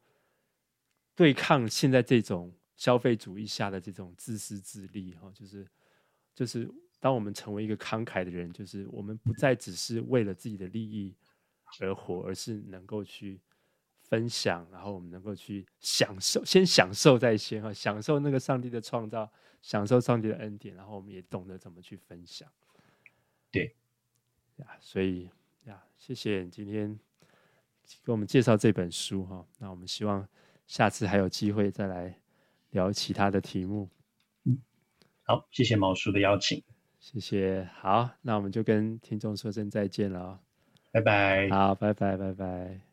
[1.13, 5.67] 对抗现在这种消费主义下的这种自私自利，哈，就是
[6.34, 11.13] 就是当我们成为一个慷慨的人，就是我们不再只是为了自己的利益
[11.82, 13.41] 而活，而是能够去。
[14.10, 19.32] 分享，然后我们能够去享受，先享受在先哈，享受那个上帝的创造，
[19.62, 22.49] 享受上帝的恩典，然后我们也懂得怎么去分享。
[23.51, 23.76] 对，
[24.57, 25.30] 呀，所以
[25.66, 26.99] 呀，谢谢你今天
[28.03, 29.45] 给我们介绍这本书哈。
[29.60, 30.28] 那我们希望
[30.66, 32.20] 下次还有机会再来
[32.72, 33.88] 聊其他的题目。
[34.45, 34.57] 嗯，
[35.24, 36.64] 好，谢谢毛叔的邀请。
[36.99, 40.41] 谢谢，好，那我们就跟听众说声再见了。
[40.91, 41.47] 拜拜。
[41.49, 42.89] 好，拜拜，拜拜。